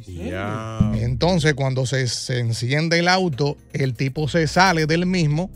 Ya. 0.06 0.92
Entonces, 0.96 1.54
cuando 1.54 1.86
se, 1.86 2.08
se 2.08 2.40
enciende 2.40 3.00
el 3.00 3.08
auto, 3.08 3.56
el 3.74 3.94
tipo 3.94 4.28
se 4.28 4.48
sale 4.48 4.88
del 4.88 5.06
mismo 5.06 5.50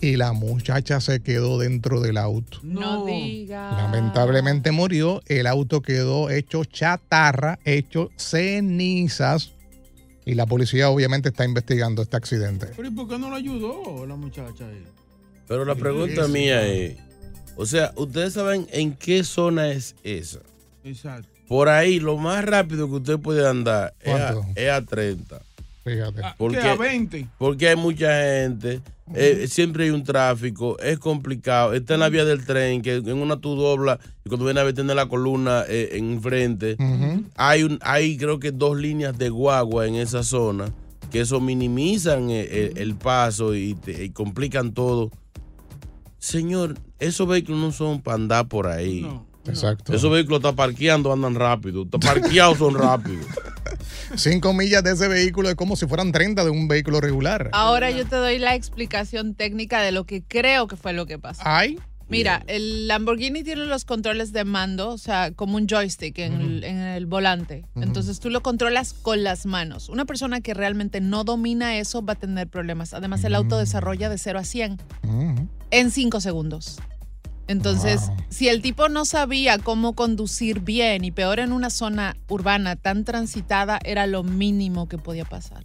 y 0.00 0.16
la 0.16 0.32
muchacha 0.32 1.00
se 1.00 1.20
quedó 1.20 1.58
dentro 1.58 2.00
del 2.00 2.16
auto. 2.16 2.58
No 2.62 3.04
diga. 3.04 3.72
Lamentablemente 3.72 4.70
murió, 4.70 5.22
el 5.26 5.46
auto 5.46 5.82
quedó 5.82 6.30
hecho 6.30 6.64
chatarra, 6.64 7.58
hecho 7.64 8.10
cenizas. 8.16 9.52
Y 10.24 10.34
la 10.34 10.46
policía 10.46 10.90
obviamente 10.90 11.30
está 11.30 11.44
investigando 11.44 12.02
este 12.02 12.16
accidente. 12.16 12.66
Pero 12.76 12.88
¿y 12.88 12.90
por 12.92 13.08
qué 13.08 13.18
no 13.18 13.30
lo 13.30 13.36
ayudó 13.36 14.06
la 14.06 14.16
muchacha 14.16 14.66
ahí? 14.66 14.84
Pero 15.48 15.64
la 15.64 15.74
pregunta 15.74 16.28
mía 16.28 16.66
es, 16.66 16.96
o 17.56 17.66
sea, 17.66 17.92
¿ustedes 17.96 18.34
saben 18.34 18.66
en 18.70 18.92
qué 18.92 19.24
zona 19.24 19.72
es 19.72 19.96
esa? 20.04 20.40
Exacto. 20.84 21.28
Por 21.48 21.68
ahí, 21.68 21.98
lo 21.98 22.16
más 22.16 22.44
rápido 22.44 22.88
que 22.88 22.94
usted 22.94 23.18
puede 23.18 23.46
andar 23.48 23.92
es 24.00 24.14
a, 24.14 24.40
es 24.54 24.70
a 24.70 24.84
30. 24.84 25.42
Fíjate. 25.82 26.22
Porque, 26.38 26.58
¿Qué, 26.58 26.68
a 26.68 26.76
20? 26.76 27.26
porque 27.38 27.68
hay 27.68 27.76
mucha 27.76 28.22
gente, 28.22 28.80
eh, 29.14 29.46
siempre 29.48 29.84
hay 29.84 29.90
un 29.90 30.04
tráfico, 30.04 30.78
es 30.80 30.98
complicado. 30.98 31.72
Está 31.74 31.94
en 31.94 32.00
la 32.00 32.08
vía 32.08 32.24
del 32.24 32.44
tren, 32.44 32.82
que 32.82 32.96
en 32.96 33.18
una 33.18 33.40
tú 33.40 33.54
doblas 33.56 33.98
y 34.24 34.28
cuando 34.28 34.44
viene 34.44 34.60
a 34.60 34.64
ver 34.64 34.74
tiene 34.74 34.94
la 34.94 35.06
columna 35.06 35.64
eh, 35.68 35.90
enfrente. 35.94 36.76
Hay, 37.36 37.62
un, 37.64 37.78
hay 37.82 38.16
creo 38.16 38.38
que 38.38 38.52
dos 38.52 38.78
líneas 38.78 39.16
de 39.18 39.28
guagua 39.30 39.86
en 39.86 39.94
esa 39.96 40.22
zona 40.22 40.72
que 41.10 41.20
eso 41.22 41.40
minimizan 41.40 42.30
eh, 42.30 42.72
el, 42.76 42.78
el 42.78 42.94
paso 42.94 43.54
y, 43.54 43.74
te- 43.74 44.04
y 44.04 44.10
complican 44.10 44.72
todo. 44.74 45.10
Señor, 46.18 46.76
esos 46.98 47.26
vehículos 47.26 47.60
no 47.60 47.72
son 47.72 48.00
para 48.02 48.16
andar 48.16 48.48
por 48.48 48.66
ahí. 48.66 49.06
Exacto. 49.46 49.94
Esos 49.94 50.10
vehículos 50.10 50.38
están 50.38 50.56
parqueando, 50.56 51.12
andan 51.12 51.34
rápido. 51.34 51.82
Están 51.84 52.00
parqueados, 52.00 52.58
son 52.58 52.74
rápidos. 52.74 53.26
Cinco 54.16 54.52
millas 54.52 54.82
de 54.82 54.92
ese 54.92 55.08
vehículo 55.08 55.48
es 55.48 55.54
como 55.54 55.76
si 55.76 55.86
fueran 55.86 56.12
30 56.12 56.44
de 56.44 56.50
un 56.50 56.68
vehículo 56.68 57.00
regular. 57.00 57.50
Ahora 57.52 57.90
yo 57.90 58.06
te 58.06 58.16
doy 58.16 58.38
la 58.38 58.54
explicación 58.54 59.34
técnica 59.34 59.80
de 59.80 59.92
lo 59.92 60.04
que 60.04 60.22
creo 60.22 60.66
que 60.66 60.76
fue 60.76 60.92
lo 60.92 61.06
que 61.06 61.18
pasó. 61.18 61.42
Ay. 61.44 61.78
Mira, 62.08 62.42
el 62.48 62.88
Lamborghini 62.88 63.44
tiene 63.44 63.66
los 63.66 63.84
controles 63.84 64.32
de 64.32 64.44
mando, 64.44 64.88
o 64.88 64.98
sea, 64.98 65.30
como 65.30 65.56
un 65.56 65.68
joystick 65.68 66.18
en, 66.18 66.40
el, 66.40 66.64
en 66.64 66.78
el 66.78 67.06
volante. 67.06 67.64
Entonces 67.76 68.18
tú 68.18 68.30
lo 68.30 68.42
controlas 68.42 68.92
con 68.94 69.22
las 69.22 69.46
manos. 69.46 69.88
Una 69.88 70.04
persona 70.04 70.40
que 70.40 70.52
realmente 70.52 71.00
no 71.00 71.22
domina 71.22 71.76
eso 71.76 72.04
va 72.04 72.14
a 72.14 72.16
tener 72.16 72.48
problemas. 72.48 72.94
Además, 72.94 73.22
el 73.22 73.36
auto 73.36 73.56
desarrolla 73.58 74.08
de 74.08 74.18
0 74.18 74.40
a 74.40 74.44
100 74.44 74.78
en 75.70 75.90
5 75.92 76.20
segundos. 76.20 76.80
Entonces, 77.50 78.12
si 78.28 78.48
el 78.48 78.62
tipo 78.62 78.88
no 78.88 79.04
sabía 79.04 79.58
cómo 79.58 79.94
conducir 79.94 80.60
bien 80.60 81.04
y 81.04 81.10
peor 81.10 81.40
en 81.40 81.50
una 81.50 81.68
zona 81.68 82.16
urbana 82.28 82.76
tan 82.76 83.04
transitada, 83.04 83.80
era 83.82 84.06
lo 84.06 84.22
mínimo 84.22 84.88
que 84.88 84.98
podía 84.98 85.24
pasar. 85.24 85.64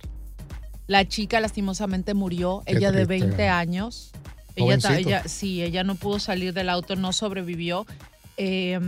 La 0.87 1.07
chica 1.07 1.39
lastimosamente 1.39 2.15
murió, 2.15 2.63
Qué 2.65 2.77
ella 2.77 2.91
de 2.91 3.05
triste. 3.05 3.27
20 3.27 3.49
años. 3.49 4.11
Ella, 4.55 5.27
sí, 5.27 5.61
ella 5.61 5.83
no 5.83 5.93
pudo 5.93 6.17
salir 6.17 6.53
del 6.53 6.69
auto, 6.69 6.95
no 6.95 7.13
sobrevivió. 7.13 7.86
Eh, 8.38 8.79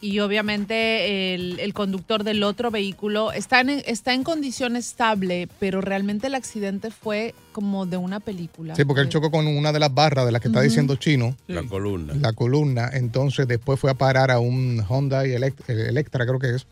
y 0.00 0.18
obviamente 0.20 1.34
el, 1.34 1.60
el 1.60 1.74
conductor 1.74 2.24
del 2.24 2.42
otro 2.42 2.70
vehículo 2.70 3.32
está 3.32 3.60
en, 3.60 3.70
está 3.70 4.14
en 4.14 4.22
condición 4.24 4.76
estable, 4.76 5.48
pero 5.60 5.80
realmente 5.80 6.26
el 6.28 6.34
accidente 6.34 6.90
fue 6.90 7.34
como 7.52 7.86
de 7.86 7.96
una 7.96 8.20
película. 8.20 8.74
Sí, 8.74 8.84
porque 8.84 9.02
él 9.02 9.08
chocó 9.08 9.30
con 9.30 9.46
una 9.46 9.72
de 9.72 9.78
las 9.78 9.92
barras 9.94 10.26
de 10.26 10.32
las 10.32 10.40
que 10.40 10.48
está 10.48 10.60
diciendo 10.62 10.96
Chino. 10.96 11.36
La 11.46 11.62
columna. 11.62 12.14
La 12.14 12.32
columna. 12.32 12.90
Entonces 12.92 13.46
después 13.46 13.78
fue 13.78 13.90
a 13.90 13.94
parar 13.94 14.30
a 14.30 14.40
un 14.40 14.82
Honda 14.88 15.26
y 15.26 15.30
Elect- 15.30 15.68
eh, 15.68 15.86
Electra, 15.88 16.26
creo 16.26 16.38
que 16.38 16.54
es. 16.56 16.66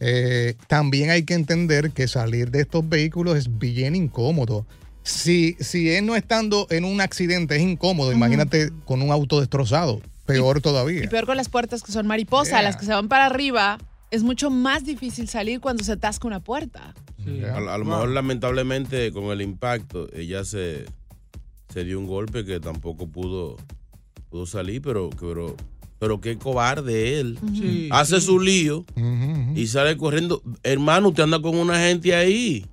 Eh, 0.00 0.54
también 0.66 1.10
hay 1.10 1.22
que 1.22 1.34
entender 1.34 1.90
que 1.92 2.08
salir 2.08 2.50
de 2.50 2.60
estos 2.62 2.88
vehículos 2.88 3.36
es 3.36 3.58
bien 3.58 3.94
incómodo. 3.94 4.66
Si, 5.04 5.56
si 5.60 5.88
él 5.90 6.04
no 6.04 6.16
estando 6.16 6.66
en 6.70 6.84
un 6.84 7.00
accidente 7.00 7.56
es 7.56 7.62
incómodo, 7.62 8.12
imagínate 8.12 8.70
con 8.84 9.00
un 9.00 9.10
auto 9.10 9.40
destrozado. 9.40 10.00
Peor 10.28 10.60
todavía. 10.60 11.02
Y 11.04 11.08
peor 11.08 11.26
con 11.26 11.36
las 11.36 11.48
puertas 11.48 11.82
que 11.82 11.90
son 11.90 12.06
mariposa, 12.06 12.50
Yeah. 12.52 12.62
las 12.62 12.76
que 12.76 12.84
se 12.86 12.92
van 12.92 13.08
para 13.08 13.26
arriba, 13.26 13.78
es 14.10 14.22
mucho 14.22 14.50
más 14.50 14.84
difícil 14.84 15.28
salir 15.28 15.60
cuando 15.60 15.82
se 15.84 15.92
atasca 15.92 16.26
una 16.28 16.40
puerta. 16.40 16.94
A, 17.52 17.74
a 17.74 17.78
lo 17.78 17.84
mejor, 17.84 18.08
lamentablemente, 18.10 19.12
con 19.12 19.24
el 19.24 19.42
impacto, 19.42 20.06
ella 20.14 20.44
se, 20.44 20.86
se 21.72 21.84
dio 21.84 21.98
un 21.98 22.06
golpe 22.06 22.44
que 22.44 22.60
tampoco 22.60 23.08
pudo, 23.08 23.56
pudo 24.30 24.46
salir, 24.46 24.80
pero, 24.80 25.10
pero, 25.20 25.54
pero 25.98 26.20
qué 26.20 26.38
cobarde 26.38 27.20
él. 27.20 27.38
Sí, 27.52 27.88
Hace 27.90 28.20
sí. 28.20 28.26
su 28.26 28.40
lío 28.40 28.84
y 29.54 29.66
sale 29.66 29.96
corriendo. 29.96 30.40
Hermano, 30.62 31.08
usted 31.08 31.24
anda 31.24 31.42
con 31.42 31.56
una 31.56 31.78
gente 31.78 32.14
ahí. 32.14 32.64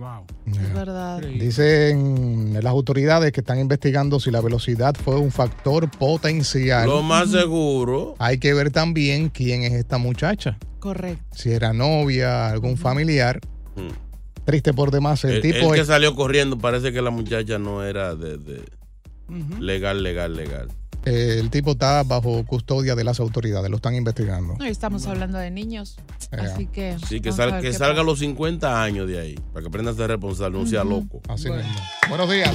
Wow. 0.00 0.24
Es 0.46 0.72
verdad. 0.74 1.20
Dicen 1.20 2.54
las 2.54 2.64
autoridades 2.64 3.32
que 3.32 3.40
están 3.40 3.58
investigando 3.58 4.18
si 4.18 4.30
la 4.30 4.40
velocidad 4.40 4.94
fue 4.94 5.16
un 5.16 5.30
factor 5.30 5.90
potencial. 5.90 6.88
Lo 6.88 7.02
más 7.02 7.30
seguro. 7.30 8.14
Hay 8.18 8.38
que 8.38 8.54
ver 8.54 8.70
también 8.70 9.28
quién 9.28 9.62
es 9.62 9.72
esta 9.74 9.98
muchacha. 9.98 10.58
Correcto. 10.78 11.22
Si 11.36 11.50
era 11.52 11.74
novia, 11.74 12.48
algún 12.48 12.78
familiar. 12.78 13.40
Triste 14.46 14.72
por 14.72 14.90
demás. 14.90 15.22
El, 15.24 15.32
El, 15.32 15.42
tipo 15.42 15.68
el 15.68 15.74
que 15.74 15.80
es- 15.82 15.86
salió 15.86 16.14
corriendo 16.14 16.56
parece 16.58 16.92
que 16.92 17.02
la 17.02 17.10
muchacha 17.10 17.58
no 17.58 17.84
era 17.84 18.14
de, 18.14 18.38
de- 18.38 18.64
legal, 19.60 20.02
legal, 20.02 20.34
legal. 20.34 20.68
Eh, 21.04 21.36
el 21.40 21.50
tipo 21.50 21.72
está 21.72 22.02
bajo 22.02 22.44
custodia 22.44 22.94
de 22.94 23.04
las 23.04 23.20
autoridades. 23.20 23.70
Lo 23.70 23.76
están 23.76 23.94
investigando. 23.94 24.54
No, 24.58 24.64
estamos 24.64 25.06
hablando 25.06 25.38
de 25.38 25.50
niños. 25.50 25.96
Así 26.30 26.66
que. 26.66 26.96
Sí, 27.08 27.20
que, 27.20 27.32
sal- 27.32 27.60
que 27.60 27.72
salga 27.72 28.02
a 28.02 28.04
los 28.04 28.18
50 28.18 28.82
años 28.82 29.08
de 29.08 29.18
ahí, 29.20 29.34
para 29.52 29.62
que 29.62 29.68
aprenda 29.68 29.90
a 29.92 29.94
ser 29.94 30.08
responsable, 30.08 30.58
no 30.58 30.66
sea 30.66 30.84
loco. 30.84 31.20
Así 31.28 31.50
mismo. 31.50 31.70
Buenos 32.08 32.30
días. 32.30 32.54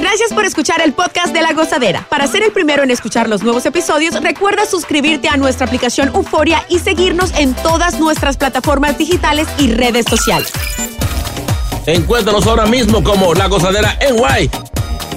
Gracias 0.00 0.32
por 0.32 0.44
escuchar 0.46 0.80
el 0.80 0.92
podcast 0.94 1.34
de 1.34 1.42
La 1.42 1.52
Gozadera. 1.52 2.06
Para 2.08 2.26
ser 2.26 2.42
el 2.42 2.52
primero 2.52 2.82
en 2.82 2.90
escuchar 2.90 3.28
los 3.28 3.42
nuevos 3.42 3.66
episodios, 3.66 4.14
recuerda 4.22 4.64
suscribirte 4.64 5.28
a 5.28 5.36
nuestra 5.36 5.66
aplicación 5.66 6.08
Euforia 6.14 6.64
y 6.70 6.78
seguirnos 6.78 7.32
en 7.38 7.52
todas 7.54 8.00
nuestras 8.00 8.36
plataformas 8.38 8.96
digitales 8.96 9.46
y 9.58 9.72
redes 9.72 10.06
sociales. 10.08 10.50
Encuéntranos 11.86 12.46
ahora 12.46 12.66
mismo 12.66 13.02
como 13.04 13.34
La 13.34 13.46
Gozadera 13.48 13.98
en 14.00 14.16
Guay. 14.16 14.50